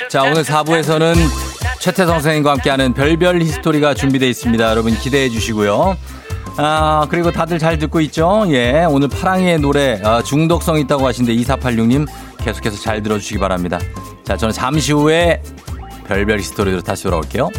[0.08, 1.14] 자 오늘 4부에서는
[1.80, 4.70] 최태성 선생님과 함께하는 별별 히스토리가 준비되어 있습니다.
[4.70, 5.98] 여러분 기대해 주시고요.
[6.56, 8.44] 아, 그리고 다들 잘 듣고 있죠?
[8.48, 12.06] 예, 오늘 파랑이의 노래 아, 중독성 있다고 하신데 2486님
[12.44, 13.78] 계속해서 잘 들어주시기 바랍니다.
[14.24, 15.42] 자, 저는 잠시 후에
[16.06, 17.50] 별별 히스토리로 다시 돌아올게요.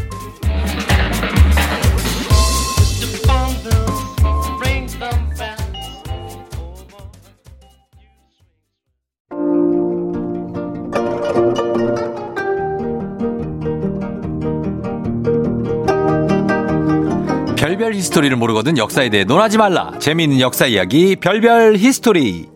[17.58, 19.94] 별별 히스토리를 모르거든 역사에 대해 논하지 말라.
[20.00, 22.53] 재미있는 역사 이야기 별별 히스토리.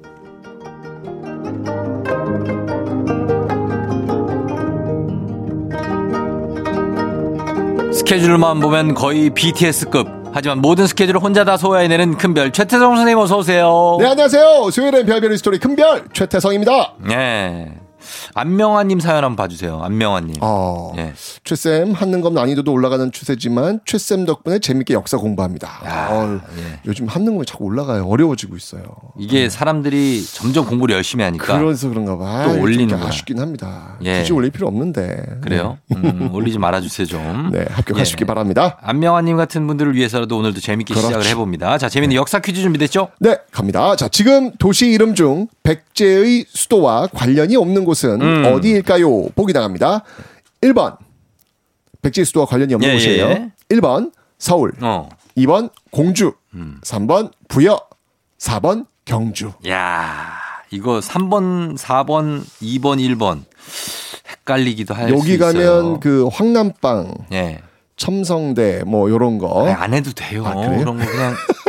[8.07, 10.07] 스케줄만 보면 거의 BTS급.
[10.31, 13.97] 하지만 모든 스케줄을 혼자 다 소화해내는 큰별 최태성 선생님 어서 오세요.
[13.99, 14.71] 네, 안녕하세요.
[14.71, 16.93] 수요일엔 별별 히스토리 큰별 최태성입니다.
[17.05, 17.69] 네.
[18.33, 19.79] 안명환님 사연 한번 봐주세요.
[19.83, 20.35] 안명환님.
[20.41, 21.13] 어, 예.
[21.43, 26.11] 최쌤 한능검 난이도도 올라가는 추세지만 최쌤 덕분에 재밌게 역사 공부합니다.
[26.11, 26.79] 어휴, 예.
[26.85, 28.05] 요즘 한능검이 자꾸 올라가요.
[28.05, 28.83] 어려워지고 있어요.
[29.17, 32.45] 이게 사람들이 점점 공부를 열심히 하니까 그래서 그런가 봐.
[32.45, 33.09] 또 올리는 좀 거야.
[33.09, 33.97] 아쉽긴 합니다.
[34.03, 34.19] 예.
[34.19, 35.39] 굳이 올릴 필요 없는데.
[35.41, 35.77] 그래요?
[35.95, 37.49] 음, 올리지 말아주세요 좀.
[37.51, 38.25] 네, 합격하시기 예.
[38.25, 38.77] 바랍니다.
[38.81, 41.07] 안명환님 같은 분들을 위해서라도 오늘도 재밌게 그렇죠.
[41.07, 41.77] 시작을 해봅니다.
[41.77, 43.09] 자, 재밌는 역사 퀴즈 준비됐죠?
[43.19, 43.95] 네, 갑니다.
[43.95, 48.45] 자, 지금 도시 이름 중 백제의 수도와 관련이 없는 곳은 음.
[48.45, 49.29] 어디일까요?
[49.35, 50.03] 보기 나갑니다.
[50.61, 50.97] 1번.
[52.01, 53.25] 백제의 수도와 관련이 없는 예, 곳이에요.
[53.25, 53.51] 예.
[53.71, 54.71] 1번 서울.
[54.81, 55.09] 어.
[55.35, 56.33] 2번 공주.
[56.53, 56.79] 음.
[56.83, 57.81] 3번 부여.
[58.39, 59.51] 4번 경주.
[59.67, 60.37] 야
[60.71, 63.43] 이거 3번, 4번, 2번, 1번.
[64.29, 65.51] 헷갈리기도 할수 여기 있어요.
[65.53, 67.59] 가면 그 황남빵, 예.
[67.97, 69.65] 첨성대 뭐 요런 거.
[69.65, 70.45] 아니, 안 해도 돼요.
[70.45, 70.53] 아?
[70.53, 71.35] 그런 거 그냥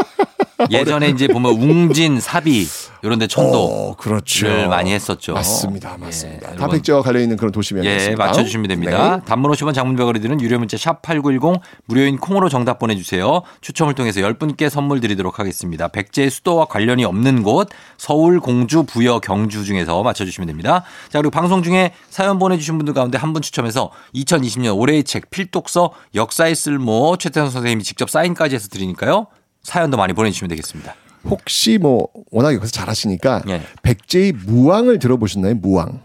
[0.70, 2.66] 예전에 이제 보면 웅진, 사비
[3.02, 4.46] 이런 데 천도 어, 그렇죠.
[4.46, 5.32] 를 많이 했었죠.
[5.34, 5.96] 맞습니다.
[5.98, 6.40] 맞습니다.
[6.40, 6.70] 예, 다 여러분.
[6.76, 8.10] 백제와 관련 있는 그런 도시명이었습니다.
[8.12, 9.16] 예, 맞춰 주시면 됩니다.
[9.18, 9.22] 네.
[9.24, 13.42] 단문 50원 장문벽을 드는 유료 문자 샵 8910 무료인 콩으로 정답 보내 주세요.
[13.60, 15.86] 추첨을 통해서 10분께 선물 드리도록 하겠습니다.
[15.88, 20.82] 백제의 수도와 관련이 없는 곳 서울, 공주, 부여, 경주 중에서 맞춰 주시면 됩니다.
[21.08, 25.28] 자 그리고 방송 중에 사연 보내 주신 분들 가운데 한 분 추첨해서 2020년 올해의 책
[25.28, 29.26] 필독서 역사의 쓸모 최태선 선생님이 직접 사인까지 해서 드리니까요.
[29.68, 30.94] 사연도 많이 보내주시면 되겠습니다.
[31.24, 33.62] 혹시 뭐 워낙 여기서 잘하시니까 예.
[33.82, 35.56] 백제의 무왕을 들어보셨나요?
[35.56, 36.00] 무왕.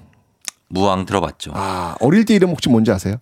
[0.67, 1.51] 무왕 들어봤죠.
[1.55, 3.17] 아 어릴 때 이름 혹시 뭔지 아세요?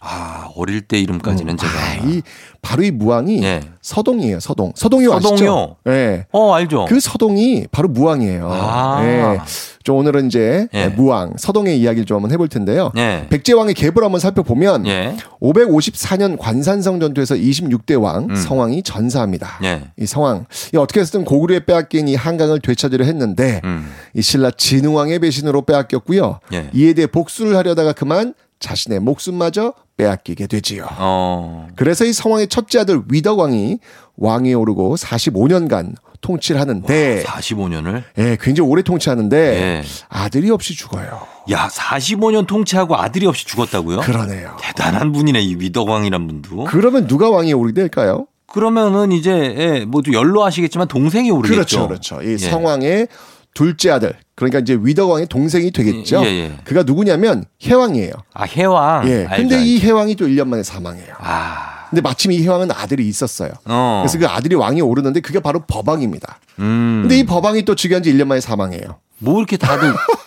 [0.00, 1.72] 아, 어릴 때 이름까지는 제가.
[1.72, 2.22] 아, 이
[2.62, 3.60] 바로 이 무왕이 예.
[3.80, 4.40] 서동이에요.
[4.40, 4.72] 서동.
[4.74, 5.76] 서동이 아시죠?
[5.88, 6.26] 예.
[6.32, 6.86] 어, 알죠.
[6.88, 8.48] 그 서동이 바로 무왕이에요.
[8.50, 9.00] 아.
[9.04, 9.40] 예.
[9.82, 10.88] 좀 오늘은 이제 예.
[10.88, 12.92] 무왕 서동의 이야기를 좀 한번 해볼 텐데요.
[12.96, 13.26] 예.
[13.30, 15.16] 백제왕의 계보를 한번 살펴보면 예.
[15.40, 18.36] 554년 관산성 전투에서 26대 왕 음.
[18.36, 19.58] 성왕이 전사합니다.
[19.64, 19.82] 예.
[19.98, 20.44] 이 성왕
[20.74, 23.90] 이 어떻게 해서든 고구려에 빼앗긴 이 한강을 되찾으려 했는데 음.
[24.14, 26.40] 이 신라 진흥왕의 배신으로 빼앗겼고요.
[26.52, 26.68] 예.
[26.74, 30.86] 이에 대해 복수를 하려다가 그만 자신의 목숨마저 빼앗기게 되지요.
[30.98, 31.68] 어.
[31.76, 33.78] 그래서 이 성왕의 첫째 아들 위덕왕이
[34.16, 38.02] 왕위에 오르고 45년간 통치를 하는데 45년을?
[38.18, 39.82] 예, 굉장히 오래 통치하는데 예.
[40.08, 41.20] 아들이 없이 죽어요.
[41.50, 44.00] 야, 45년 통치하고 아들이 없이 죽었다고요?
[44.00, 44.56] 그러네요.
[44.60, 46.64] 대단한 분이네, 이 위덕왕이란 분도.
[46.64, 48.26] 그러면 누가 왕위에 오르게 될까요?
[48.46, 51.88] 그러면은 이제 예, 모두 연로하시겠지만 동생이 오르겠죠.
[51.88, 52.22] 그렇죠, 그렇죠.
[52.22, 52.38] 이 예.
[52.38, 53.08] 성왕의
[53.54, 56.22] 둘째 아들, 그러니까 이제 위덕왕의 동생이 되겠죠.
[56.24, 56.52] 예, 예.
[56.64, 58.12] 그가 누구냐면 해왕이에요.
[58.32, 59.08] 아, 해왕.
[59.08, 59.26] 예.
[59.26, 59.66] 알죠, 근데 알죠.
[59.66, 61.14] 이 해왕이 또 1년 만에 사망해요.
[61.18, 61.86] 아.
[61.90, 63.50] 근데 마침 이 해왕은 아들이 있었어요.
[63.66, 64.02] 어.
[64.02, 66.38] 그래서 그 아들이 왕위에 오르는데 그게 바로 법왕입니다.
[66.60, 67.00] 음.
[67.02, 68.98] 근데 이 법왕이 또 즉위한 지 1년 만에 사망해요.
[69.18, 69.92] 뭐 이렇게 다들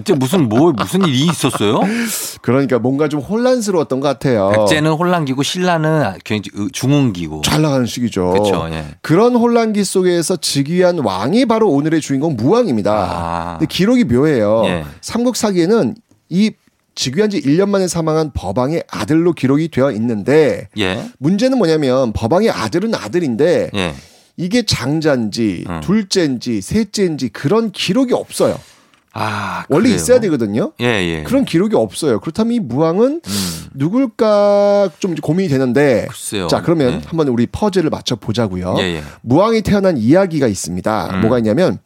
[0.00, 1.80] 이때 무슨 뭐 무슨 일이 있었어요?
[2.42, 4.50] 그러니까 뭔가 좀 혼란스러웠던 것 같아요.
[4.56, 7.42] 백제는 혼란기고 신라는 굉장히 중흥기고.
[7.42, 8.30] 잘 나가는 시기죠.
[8.30, 8.68] 그렇죠.
[8.72, 8.84] 예.
[9.02, 12.92] 그런 혼란기 속에서 즉위한 왕이 바로 오늘의 주인공 무왕입니다.
[12.92, 13.58] 아.
[13.58, 14.62] 근데 기록이 묘해요.
[14.66, 14.84] 예.
[15.02, 15.94] 삼국사기에는
[16.30, 16.52] 이
[16.94, 21.04] 즉위한 지 1년 만에 사망한 법왕의 아들로 기록이 되어 있는데 예.
[21.18, 23.94] 문제는 뭐냐면 법왕의 아들은 아들인데 예.
[24.36, 25.80] 이게 장자인지 음.
[25.82, 28.58] 둘째인지 셋째인지 그런 기록이 없어요.
[29.12, 29.96] 아, 원래 그래요?
[29.96, 30.72] 있어야 되거든요.
[30.80, 31.22] 예, 예.
[31.24, 32.20] 그런 기록이 없어요.
[32.20, 33.64] 그렇다면 이 무왕은 음.
[33.74, 36.06] 누굴까 좀 고민이 되는데.
[36.08, 36.46] 글쎄요.
[36.46, 37.00] 자, 그러면 예.
[37.06, 38.76] 한번 우리 퍼즐을 맞춰 보자고요.
[38.78, 39.02] 예, 예.
[39.22, 41.10] 무왕이 태어난 이야기가 있습니다.
[41.14, 41.20] 음.
[41.22, 41.78] 뭐가 있냐면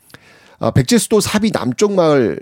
[0.59, 2.37] 아, 백제 수도 사비 남쪽 마을에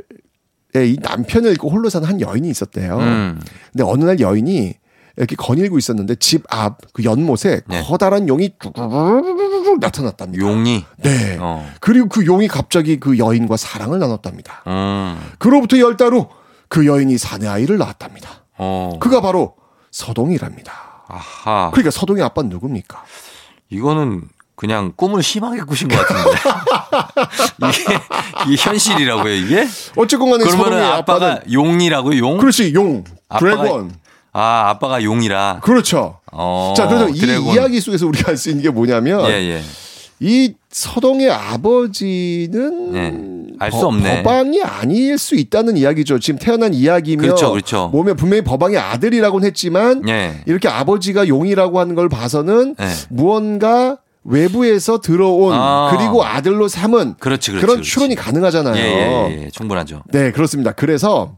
[0.75, 2.99] 이 남편을 잃고 홀로 사는 한 여인이 있었대요.
[2.99, 3.41] 음.
[3.73, 4.75] 근데 어느 날 여인이
[5.17, 7.83] 이렇게 거닐고 있었는데 집 앞 그 연못에 네.
[7.87, 10.45] 커다란 용이 쭈르르르르 나타났답니다.
[10.47, 10.85] 용이.
[10.99, 11.37] 네.
[11.41, 11.71] 어.
[11.81, 14.63] 그리고 그 용이 갑자기 그 여인과 사랑을 나눴답니다.
[14.67, 15.19] 음.
[15.39, 16.27] 그로부터 열 달 후
[16.69, 18.31] 그 여인이 사내 아이를 낳았답니다.
[18.57, 18.93] 어.
[18.99, 19.57] 그가 바로
[19.91, 20.73] 서동이랍니다.
[21.09, 21.71] 아하.
[21.73, 23.05] 그러니까 서동의 아빠는 누굽니까?
[23.69, 24.23] 이거는
[24.57, 26.31] 그냥 꿈을 심하게 꾸신 것 같은데.
[27.69, 27.99] 이게,
[28.53, 29.69] 이게 현실이라고요, 이게?
[29.97, 32.39] 어쨌건 간에 서동의 아빠가 용이라고요, 용?
[32.39, 33.93] 그렇지 용 아빠가- 드래곤
[34.33, 35.61] 아, 아빠가 용이라.
[35.63, 36.19] 그렇죠.
[36.33, 37.55] 어, 자 그래서 이 드래곤.
[37.55, 39.63] 이야기 속에서 우리가 알 수 있는 게 뭐냐면 예, 예.
[40.21, 43.55] 이 서동의 아버지는 예.
[43.59, 44.23] 알수 법- 없네.
[44.23, 46.19] 법왕이 아닐 수 있다는 이야기죠.
[46.19, 47.89] 지금 태어난 이야기면 그렇죠, 그렇죠.
[47.93, 50.41] 몸에 분명히 법왕의 아들이라고는 했지만 예.
[50.47, 52.87] 이렇게 아버지가 용이라고 하는 걸 봐서는 예.
[53.11, 55.95] 무언가 외부에서 들어온 아.
[55.97, 57.61] 그리고 아들로 삼은 그렇지, 그렇지.
[57.67, 57.91] 그런 그렇지.
[57.91, 58.77] 추론이 가능하잖아요.
[58.77, 58.81] 예,
[59.39, 59.51] 예, 예.
[59.51, 60.05] 충분하죠.
[60.13, 60.73] 네, 그렇습니다.
[60.73, 61.37] 그래서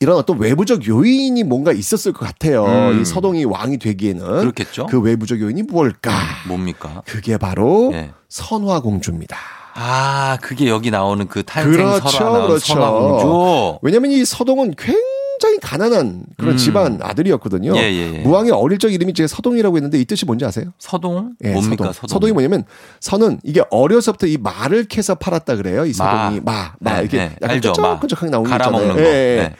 [0.00, 2.64] 이런 어떤 외부적 요인이 뭔가 있었을 것 같아요.
[2.64, 3.00] 음.
[3.00, 4.86] 이 서동이 왕이 되기에는 그렇겠죠.
[4.86, 6.12] 그 외부적 요인이 뭘까?
[6.48, 7.02] 뭡니까?
[7.06, 8.10] 그게 바로 예.
[8.28, 9.36] 선화 공주입니다.
[9.74, 12.74] 아, 그게 여기 나오는 그 탄생 그렇죠, 설화 그렇죠.
[12.74, 13.78] 선화 공주.
[13.82, 16.56] 왜냐면 이 서동은 굉장히 가난한 그런 음.
[16.56, 17.76] 집안 아들이었거든요.
[17.76, 18.18] 예, 예, 예.
[18.20, 20.66] 무왕의 어릴 적 이름이 제 서동이라고 했는데 이 뜻이 뭔지 아세요?
[20.78, 21.32] 서동?
[21.44, 22.08] 예, 뭡니까, 서동.
[22.08, 22.30] 서동?
[22.30, 22.64] 이 뭐냐면
[23.00, 25.84] 서는 이게 어려서부터 이 말을 캐서 팔았다 그래요.
[25.86, 27.36] 이 서동이 마, 마, 네, 이렇게 네.
[27.42, 27.98] 약간 마.
[27.98, 28.86] 끈적끈적하게 나오는 거 갈아 있잖아요.
[28.86, 29.10] 먹는 거.
[29.10, 29.36] 예, 예.
[29.42, 29.54] 네.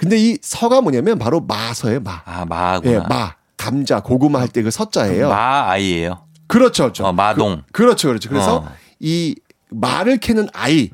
[0.00, 2.22] 근데 이 서가 뭐냐면 바로 마서예요, 마.
[2.24, 2.92] 아, 마구나.
[2.94, 3.34] 예, 마.
[3.58, 5.28] 감자, 고구마 할 때 그 서자예요.
[5.28, 6.22] 마 아이예요.
[6.46, 7.04] 그렇죠, 그렇죠.
[7.06, 7.62] 어, 마동.
[7.72, 8.28] 그, 렇죠 그렇죠.
[8.30, 8.72] 그래서 어.
[8.98, 9.34] 이
[9.68, 10.90] 말을 캐는 아이라는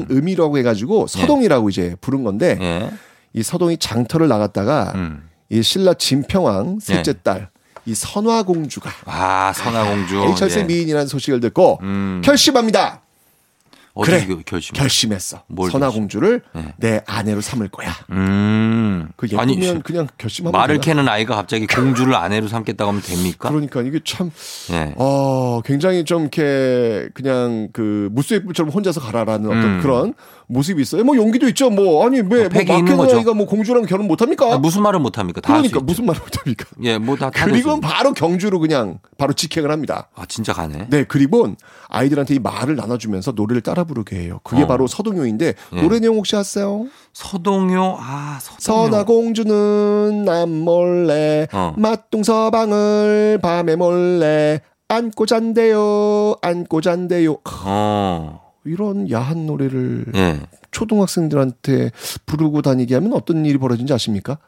[0.00, 0.06] 음.
[0.08, 2.90] 의미라고 해가지고 서동이라고 이제 부른 건데 예.
[3.34, 5.28] 이 서동이 장터를 나갔다가 음.
[5.50, 7.14] 이 신라 진평왕 셋째 예.
[7.22, 7.50] 딸
[7.88, 10.28] 이 선화공주가 아, 선화공주.
[10.30, 10.64] 이 철새 예.
[10.64, 12.20] 미인이라는 소식을 듣고 음.
[12.24, 13.02] 결심합니다.
[14.04, 14.74] 그래, 그 결심?
[14.74, 15.42] 결심했어.
[15.46, 16.74] 뭘 선화공주를 네.
[16.76, 17.90] 내 아내로 삼을 거야.
[18.10, 19.08] 음.
[19.16, 20.84] 그 아니, 예쁘면 그냥 결심하면 말을 되나?
[20.84, 23.48] 캐는 아이가 갑자기 공주를 아내로 삼겠다고 하면 됩니까?
[23.48, 24.30] 그러니까 이게 참
[24.70, 24.92] 예.
[24.96, 29.80] 어, 굉장히 좀 이렇게 그냥 그 무쇠불처럼 혼자서 가라라는 어떤 음.
[29.82, 30.14] 그런
[30.48, 31.02] 모습이 있어요.
[31.04, 31.70] 뭐 용기도 있죠.
[31.70, 33.16] 뭐 아니 왜뭐 패기 있는 막혜는 거죠.
[33.18, 34.54] 아이가 뭐 공주랑 결혼 못 합니까?
[34.54, 35.40] 아, 무슨 말을 못 합니까?
[35.40, 35.80] 그러니까.
[35.80, 36.66] 무슨 말을 못 합니까?
[36.82, 37.44] 예, 뭐다 다.
[37.44, 37.80] 그리고.
[37.80, 40.08] 바로 경주로 그냥 바로 직행을 합니다.
[40.14, 40.86] 아, 진짜 가네.
[40.90, 41.54] 네, 그리고
[41.88, 44.40] 아이들한테 이 말을 나눠 주면서 노래를 따라 부르게 해요.
[44.44, 44.66] 그게 어.
[44.66, 45.82] 바로 서동요인데 예.
[45.82, 46.86] 노래 내용 혹시 아세요?
[47.12, 47.96] 서동요.
[47.98, 48.90] 아, 서동요.
[48.90, 51.74] 선화 공주는 남 몰래 어.
[51.76, 58.45] 맛동서방을 밤에 몰래 안고 잔대요 안고 잔대요 어.
[58.66, 60.40] 이런 야한 노래를 예.
[60.70, 61.90] 초등학생들한테
[62.26, 64.38] 부르고 다니게 하면 어떤 일이 벌어진지 아십니까?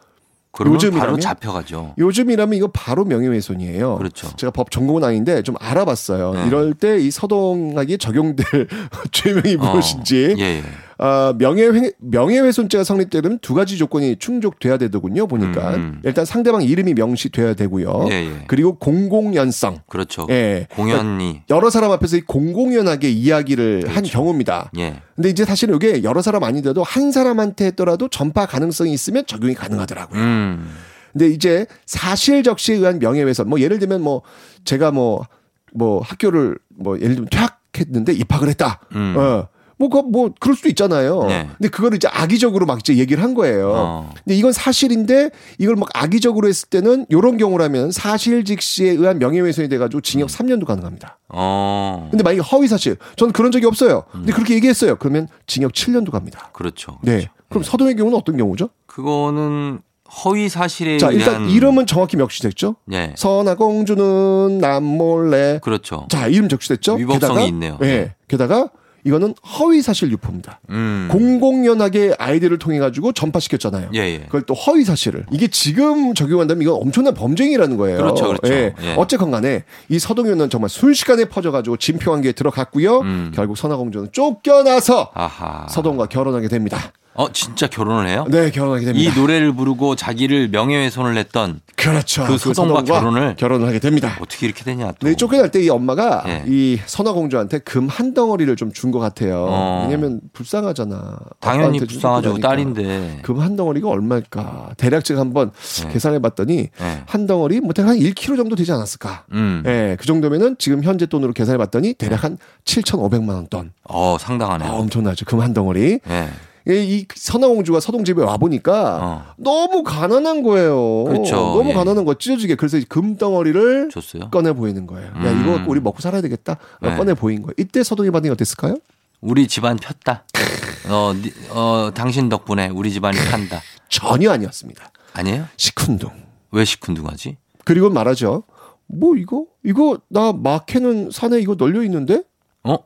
[0.50, 1.20] 그러면 바로 요즘이라면?
[1.20, 1.94] 잡혀가죠.
[1.98, 3.98] 요즘이라면 이거 바로 명예훼손이에요.
[3.98, 4.34] 그렇죠.
[4.36, 6.32] 제가 법 전공은 아닌데 좀 알아봤어요.
[6.34, 6.46] 네.
[6.46, 8.44] 이럴 때 이 서동하기에 적용될
[9.12, 10.40] 죄명이 무엇인지 어.
[10.40, 10.62] 예, 예.
[10.98, 15.28] 어, 명예훼, 명예훼손죄가 성립되려면 두 가지 조건이 충족돼야 되더군요.
[15.28, 16.00] 보니까 음.
[16.04, 18.06] 일단 상대방 이름이 명시돼야 되고요.
[18.10, 18.44] 예, 예.
[18.48, 19.82] 그리고 공공연성.
[19.88, 20.26] 그렇죠.
[20.28, 20.66] 예.
[20.70, 24.72] 공연이 여러 사람 앞에서 이 공공연하게 이야기를 한 경우입니다.
[24.78, 25.00] 예.
[25.14, 30.20] 근데 이제 사실은 이게 여러 사람 아니더라도 한 사람한테 했더라도 전파 가능성이 있으면 적용이 가능하더라고요.
[30.20, 30.68] 음.
[31.12, 34.22] 근데 이제 사실 적시에 의한 명예훼손 뭐 예를 들면 뭐
[34.64, 38.80] 제가 뭐뭐 학교를 뭐 예를 들면 퇴학했는데 입학을 했다.
[38.96, 39.14] 음.
[39.16, 39.48] 어.
[39.78, 41.24] 뭐, 그, 뭐, 그럴 수도 있잖아요.
[41.24, 41.48] 네.
[41.56, 43.72] 근데 그거를 이제 악의적으로 막 이제 얘기를 한 거예요.
[43.74, 44.12] 어.
[44.24, 50.00] 근데 이건 사실인데 이걸 막 악의적으로 했을 때는 요런 경우라면 사실 직시에 의한 명예훼손이 돼가지고
[50.00, 51.18] 징역 3년도 가능합니다.
[51.28, 52.08] 어.
[52.10, 54.04] 근데 만약에 허위 사실, 저는 그런 적이 없어요.
[54.10, 54.96] 근데 그렇게 얘기했어요.
[54.96, 56.50] 그러면 징역 7년도 갑니다.
[56.52, 56.98] 그렇죠.
[57.02, 57.28] 네.
[57.48, 58.70] 그럼 서동의 경우는 어떤 경우죠?
[58.86, 59.80] 그거는
[60.24, 62.76] 허위 사실에 자, 일단 의한 이름은 정확히 명시됐죠?
[62.92, 63.12] 예.
[63.16, 65.60] 선화공주는 남몰래.
[65.62, 66.06] 그렇죠.
[66.10, 66.94] 자, 이름 적시됐죠?
[66.94, 67.78] 위법성이 게다가, 있네요.
[67.82, 68.14] 예.
[68.26, 68.70] 게다가
[69.04, 70.60] 이거는 허위 사실 유포입니다.
[70.70, 71.08] 음.
[71.10, 73.90] 공공연하게 아이디를 통해 가지고 전파시켰잖아요.
[73.94, 74.18] 예, 예.
[74.20, 77.98] 그걸 또 허위 사실을 이게 지금 적용한다면 이건 엄청난 범죄행위라는 거예요.
[77.98, 78.52] 그렇죠, 그렇죠.
[78.52, 78.74] 예.
[78.82, 78.94] 예.
[78.96, 83.00] 어쨌건 간에 이 서동현은 정말 순식간에 퍼져가지고 진표관계에 들어갔고요.
[83.00, 83.32] 음.
[83.34, 85.66] 결국 선화공주는 쫓겨나서 아하.
[85.68, 86.92] 서동과 결혼하게 됩니다.
[87.18, 88.24] 어, 진짜 결혼을 해요?
[88.30, 89.10] 네, 결혼하게 됩니다.
[89.12, 92.24] 이 노래를 부르고 자기를 명예훼손을 했던 그렇죠.
[92.26, 94.16] 그 서동과 결혼을 결혼을 하게 됩니다.
[94.20, 95.08] 어떻게 이렇게 되냐 또.
[95.08, 96.44] 네, 쫓겨날 때 이 엄마가 예.
[96.46, 99.46] 이 선화공주한테 금 한 덩어리를 좀 준 것 같아요.
[99.50, 99.86] 어.
[99.88, 101.18] 왜냐면 불쌍하잖아.
[101.40, 102.38] 당연히 불쌍하죠.
[102.38, 103.20] 딸인데.
[103.22, 104.74] 금 한 덩어리가 얼마일까?
[104.76, 105.50] 대략 제가 한번
[105.82, 105.88] 네.
[105.92, 107.02] 계산해 봤더니 예.
[107.06, 109.24] 한 덩어리 뭐 대략 한 1kg 정도 되지 않았을까?
[109.32, 109.64] 음.
[109.66, 113.72] 예, 그 정도면은 지금 현재 돈으로 계산해 봤더니 대략 한 7,500만 원 돈.
[113.84, 114.70] 어, 상당하네요.
[114.70, 115.24] 아, 엄청나죠.
[115.24, 115.98] 금 한 덩어리.
[116.08, 116.28] 예.
[116.68, 119.34] 이- 이 선화공주가 서동 집에 와 보니까 어.
[119.36, 121.04] 너무 가난한 거예요.
[121.04, 121.36] 그렇죠.
[121.36, 121.72] 너무 예.
[121.74, 122.56] 가난한 거 찢어지게.
[122.56, 124.28] 그래서 이금 덩어리를 줬어요.
[124.30, 125.06] 꺼내 보이는 거예요.
[125.08, 125.42] 야 음.
[125.42, 126.58] 이거 우리 먹고 살아야 되겠다.
[126.82, 126.94] 네.
[126.96, 127.54] 꺼내 보인 거예요.
[127.56, 128.76] 이때 서동이 반응이 어땠을까요?
[129.20, 130.24] 우리 집안 폈다.
[130.90, 133.60] 어, 니- 어, 당신 덕분에 우리 집안이 판다.
[133.88, 134.90] 전혀 아니었습니다.
[135.14, 135.46] 아니에요?
[135.56, 136.10] 시큰둥.
[136.50, 137.36] 왜 시큰둥하지?
[137.64, 138.44] 그리고 말하죠.
[138.86, 142.22] 뭐 이거 이거 나 마케는 산에 이거 널려 있는데?
[142.64, 142.76] 어?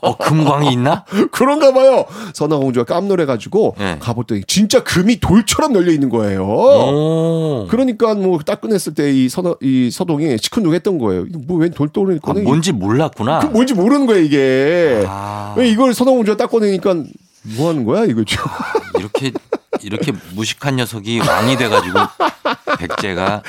[0.00, 1.04] 어, 금광이 있나?
[1.30, 2.04] 그런가 봐요.
[2.32, 3.98] 선화공주가 깜놀해 가지고 네.
[4.00, 6.42] 가봤더니 진짜 금이 돌처럼 널려 있는 거예요.
[6.44, 7.66] 오.
[7.68, 11.26] 그러니까 뭐딱 꺼냈을 때이 선화 이 서동이 시큰둥했던 거예요.
[11.46, 12.42] 뭐웬 돌덩어리 아, 꺼내?
[12.42, 13.40] 뭔지 몰랐구나.
[13.40, 15.04] 그 뭔지 모르는 거야 이게.
[15.06, 15.54] 아.
[15.56, 16.94] 왜 이걸 선화공주가 딱 꺼내니까
[17.56, 18.44] 뭐 하는 거야 이거 지금.
[18.98, 19.32] 이렇게
[19.82, 21.98] 이렇게 무식한 녀석이 왕이 돼가지고
[22.78, 23.42] 백제가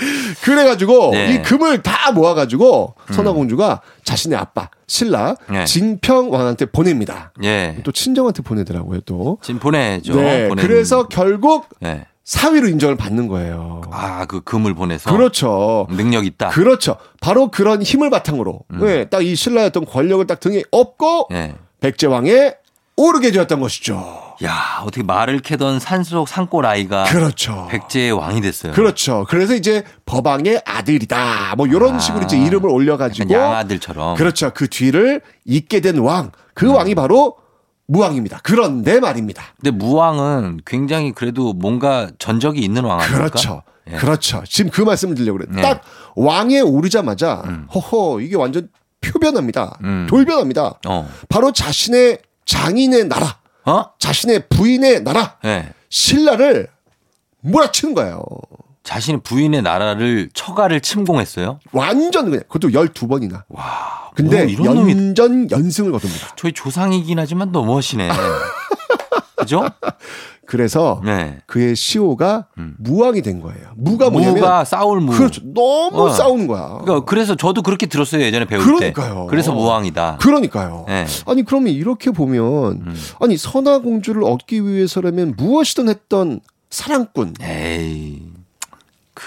[0.44, 1.34] 그래가지고 네.
[1.36, 5.66] 이 금을 다 모아가지고 선화공주가 자신의 아빠 신라 네.
[5.66, 7.32] 징평 왕한테 보냅니다.
[7.44, 7.78] 예.
[7.84, 9.38] 또 친정한테 보내더라고요 또.
[9.42, 10.16] 지금 보내죠.
[10.16, 10.50] 네.
[10.58, 12.06] 그래서 결국 예.
[12.24, 13.82] 사위로 인정을 받는 거예요.
[13.90, 15.88] 아, 그 금을 보내서 그렇죠.
[15.92, 16.50] 능력 있다.
[16.50, 16.98] 그렇죠.
[17.22, 18.80] 바로 그런 힘을 바탕으로 음.
[18.82, 21.56] 네, 딱 이 신라였던 권력을 딱 등에 업고 예.
[21.80, 22.56] 백제왕에
[22.98, 24.27] 오르게 되었던 것이죠.
[24.44, 27.68] 야, 어떻게 말을 캐던 산속 산골 아이가 그렇죠.
[27.70, 28.74] 백제의 왕이 됐어요.
[28.74, 29.26] 그렇죠.
[29.30, 31.56] 그래서 이제 법왕의 아들이다.
[31.58, 32.00] 뭐 이런 아.
[32.00, 34.16] 식으로 이제 이름을 올려가지고 양아들처럼.
[34.16, 34.52] 그렇죠.
[34.54, 36.32] 그 뒤를 잇게 된 왕.
[36.54, 37.38] 그 왕이 바로
[37.88, 38.42] 무왕입니다.
[38.44, 39.44] 그런데 말입니다.
[39.60, 43.30] 근데 무왕은 굉장히 그래도 뭔가 전적이 있는 왕 아닙니까?
[43.30, 43.64] 그렇죠.
[43.90, 43.96] 예.
[43.96, 44.44] 그렇죠.
[44.48, 45.56] 지금 그 말씀을 드리려고 그래요.
[45.56, 45.62] 네.
[45.62, 45.82] 딱
[46.16, 48.70] 왕에 오르자마자 허허 이게 완전
[49.00, 49.78] 표변합니다.
[49.84, 50.08] 음.
[50.10, 50.80] 돌변합니다.
[50.88, 51.10] 어.
[51.30, 53.92] 바로 자신의 장인의 나라, 어?
[54.00, 55.70] 자신의 부인의 나라, 예.
[55.90, 56.68] 신라를
[57.42, 58.24] 몰아치는 거예요.
[58.84, 61.60] 자신의 부인의 나라를 처가를 침공했어요.
[61.74, 63.44] 완전 그냥 그것도 12번이나.
[63.50, 64.12] 와.
[64.16, 66.30] 근데 뭐 이런 놈이 연전 연승을 거둡니다.
[66.38, 68.10] 저희 조상이긴 하지만 너무하시네.
[69.38, 69.64] 그죠?
[70.46, 71.40] 그래서 네.
[71.46, 73.70] 그의 시호가 무왕이 된 거예요.
[73.76, 75.12] 무가 뭐냐면 무가 싸울 무.
[75.12, 75.42] 그렇죠.
[75.54, 76.10] 너무 어.
[76.10, 76.80] 싸우는 거야.
[76.82, 79.14] 그러니까 그래서 저도 그렇게 들었어요 예전에 배울 그러니까요.
[79.26, 79.28] 때.
[79.30, 80.18] 그래서 무왕이다.
[80.22, 80.86] 그러니까요.
[80.88, 81.06] 네.
[81.26, 82.44] 아니 그러면 이렇게 보면
[82.88, 82.96] 음.
[83.20, 88.24] 아니 선화 공주를 얻기 위해서라면 무엇이든 했던 사랑꾼 에이.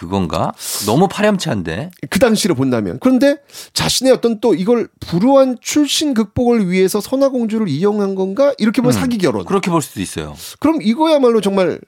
[0.01, 0.55] 그건가?
[0.86, 1.90] 너무 파렴치한데.
[2.09, 3.36] 그 당시를 본다면 그런데
[3.74, 8.98] 자신의 어떤 또 이걸 불우한 출신 극복을 위해서 선화 공주를 이용한 건가 이렇게 보면 음.
[8.98, 9.44] 사기 결혼.
[9.44, 10.34] 그렇게 볼 수도 있어요.
[10.59, 11.78] 그럼 이거야말로 정말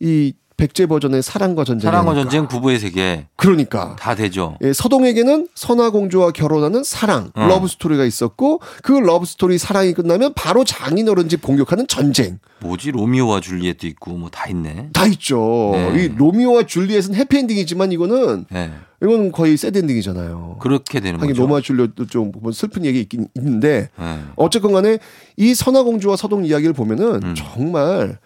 [0.00, 0.32] 이
[0.64, 1.90] 백제 버전의 사랑과 전쟁.
[1.90, 4.56] 사랑과 전쟁 부부의 세계 그러니까 다 되죠.
[4.62, 7.46] 예, 서동에게는 선화 공주와 결혼하는 사랑 어.
[7.46, 13.40] 러브 스토리가 있었고 그 러브 스토리 사랑이 끝나면 바로 장인어른 집 공격하는 전쟁 뭐지 로미오와
[13.42, 14.88] 줄리엣도 있고 뭐 다 있네.
[14.94, 15.70] 다 있죠.
[15.74, 16.04] 네.
[16.04, 18.72] 이 로미오와 줄리엣은 해피엔딩이지만 이거는 네.
[19.02, 20.56] 이거는 거의 sad ending이잖아요.
[20.60, 21.42] 그렇게 되는 거죠.
[21.42, 24.18] 로미오와 줄리엣도 좀 뭐 슬픈 얘기 있긴 있는데 네.
[24.36, 24.98] 어쨌건 간에
[25.36, 27.34] 이 선화 공주와 서동 이야기를 보면은 음.
[27.36, 28.18] 정말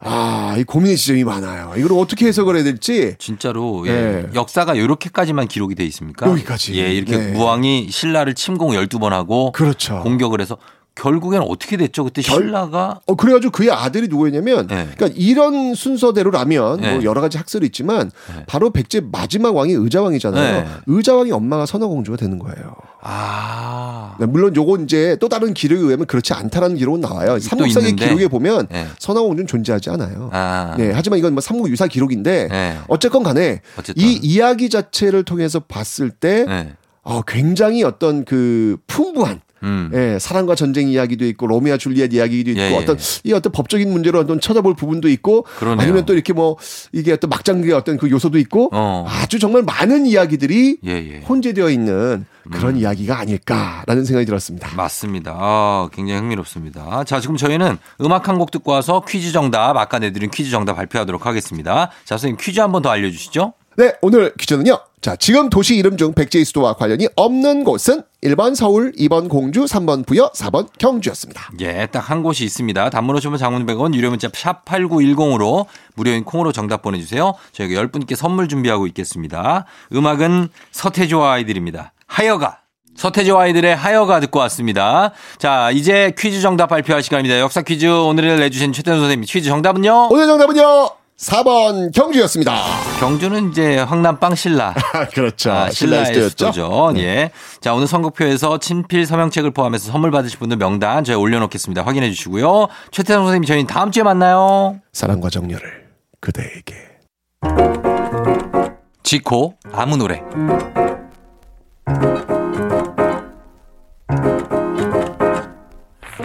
[0.00, 1.72] 아, 이 고민의 지점이 많아요.
[1.76, 3.92] 이걸 어떻게 해석을 해야 될지 진짜로 예.
[3.92, 4.26] 네.
[4.34, 6.30] 역사가 이렇게까지만 기록이 돼 있습니까?
[6.30, 6.78] 여기까지.
[6.80, 7.32] 예, 이렇게 네.
[7.32, 10.00] 무왕이 신라를 침공 12번 하고 그렇죠.
[10.00, 10.56] 공격을 해서
[10.98, 12.04] 결국엔 어떻게 됐죠?
[12.04, 14.88] 그때 신라가 어 그래가지고 그의 아들이 누구였냐면, 네.
[14.96, 16.94] 그러니까 이런 순서대로라면 네.
[16.94, 18.10] 뭐 여러 가지 학설이 있지만
[18.46, 20.60] 바로 백제 마지막 왕이 의자왕이잖아요.
[20.62, 20.68] 네.
[20.86, 22.74] 의자왕이 엄마가 선화공주가 되는 거예요.
[23.00, 24.16] 아.
[24.18, 27.38] 네, 물론 요건 이제 또 다른 기록에 의하면 그렇지 않다라는 기록은 나와요.
[27.38, 27.94] 삼국사기.
[27.94, 28.86] 기록에 보면 네.
[28.98, 30.30] 선화공주는 존재하지 않아요.
[30.32, 30.74] 아.
[30.76, 32.78] 네, 하지만 이건 뭐 삼국 유사 기록인데 네.
[32.88, 34.02] 어쨌건 간에 어쨌든.
[34.02, 36.72] 이 이야기 자체를 통해서 봤을 때 네.
[37.02, 39.90] 어, 굉장히 어떤 그 풍부한 음.
[39.94, 42.76] 예, 사랑과 전쟁 이야기도 있고 로미아 줄리엣 이야기도 있고 예, 예.
[42.76, 45.82] 어떤 이 어떤 법적인 문제로 어떤 쳐다볼 부분도 있고 그러네요.
[45.82, 46.56] 아니면 또 이렇게 뭐
[46.92, 49.06] 이게 어떤 막장의 어떤 그 요소도 있고 어.
[49.08, 51.20] 아주 정말 많은 이야기들이 예, 예.
[51.28, 54.70] 혼재되어 있는 그런 이야기가 아닐까라는 생각이 들었습니다.
[54.74, 55.36] 맞습니다.
[55.38, 57.04] 아, 굉장히 흥미롭습니다.
[57.04, 61.26] 자, 지금 저희는 음악 한 곡 듣고 와서 퀴즈 정답, 아까 내드린 퀴즈 정답 발표하도록
[61.26, 61.90] 하겠습니다.
[62.04, 63.52] 자, 선생님 퀴즈 한번 더 알려주시죠.
[63.78, 64.76] 네, 오늘 퀴즈는요.
[65.00, 70.04] 자, 지금 도시 이름 중 백제의 수도와 관련이 없는 곳은 1번 서울, 2번 공주, 3번
[70.04, 71.52] 부여, 4번 경주였습니다.
[71.60, 72.90] 예, 딱 한 곳이 있습니다.
[72.90, 77.34] 단문 오시면 장문 100원, 유료 문자 샵 8910으로 무료인 콩으로 정답 보내주세요.
[77.52, 79.64] 저희가 10분께 선물 준비하고 있겠습니다.
[79.94, 81.92] 음악은 서태지와 아이들입니다.
[82.08, 82.58] 하여가.
[82.96, 85.12] 서태지와 아이들의 하여가 듣고 왔습니다.
[85.38, 87.38] 자, 이제 퀴즈 정답 발표할 시간입니다.
[87.38, 90.08] 역사 퀴즈 오늘을 내주신 최태현 선생님 퀴즈 정답은요?
[90.10, 90.97] 오늘 정답은요.
[91.18, 92.54] 4번 경주였습니다.
[93.00, 94.72] 경주는 이제 황남 빵 신라.
[95.12, 95.50] 그렇죠.
[95.50, 96.30] 아, 신라의 신라의.
[96.30, 96.92] 수도죠.
[96.96, 97.30] 예.
[97.60, 101.82] 자, 오늘 선곡표에서 친필 서명책을 포함해서 선물 받으실 분들 명단 저희 올려놓겠습니다.
[101.82, 102.68] 확인해 주시고요.
[102.92, 104.80] 최태성 선생님, 저희는 다음 주에 만나요.
[104.92, 105.88] 사랑과 정열을
[106.20, 106.76] 그대에게.
[109.02, 110.22] 지코, 아무 노래.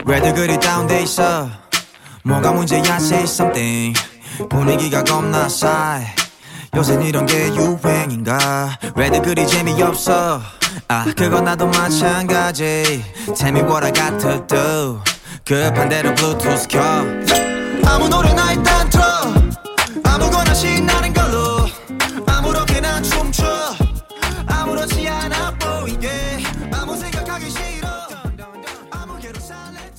[0.06, 1.48] 왜들 그리 다운돼 있어
[2.24, 3.98] 뭐가 문제야 say something
[4.50, 6.16] 분위기가 겁나 싸해.
[6.76, 8.80] 요새 이런 게 유행인가?
[8.96, 10.42] 왜들 그리 재미없어?
[10.88, 13.04] 아 그건 나도 마찬가지.
[13.36, 15.02] Tell me what I got to do
[15.46, 16.82] 급한 대로 블루투스 켜.
[17.86, 19.04] 아무 노래나 일단 틀어.
[20.04, 21.68] 아무거나 신나는 걸로.
[22.26, 23.46] 아무렇게나 춤춰.
[24.48, 26.10] 아무렇지 않아 보이게.
[26.72, 27.88] 아무 생각하기 싫어.
[28.90, 29.92] 아무개로 살래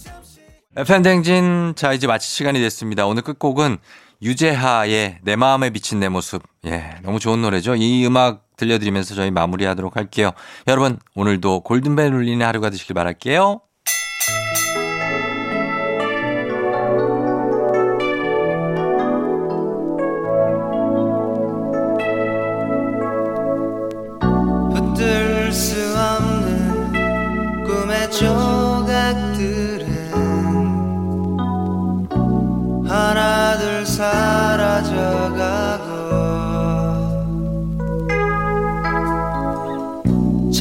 [0.77, 3.07] FM댕진, 자, 이제 마칠 시간이 됐습니다.
[3.07, 3.79] 오늘 끝곡은
[4.25, 6.43] 유재하의 내 마음에 비친 내 모습.
[6.65, 7.77] 예, 너무 좋은 노래죠.
[7.77, 10.31] 이 음악 들려드리면서 저희 마무리하도록 할게요.
[10.67, 13.61] 여러분, 오늘도 골든벨 울리는 하루가 되시길 바랄게요.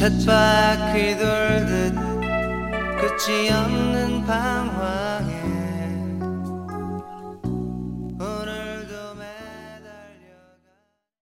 [0.04, 1.94] 쳇바퀴 돌듯
[3.00, 4.73] 끝이 없는 방황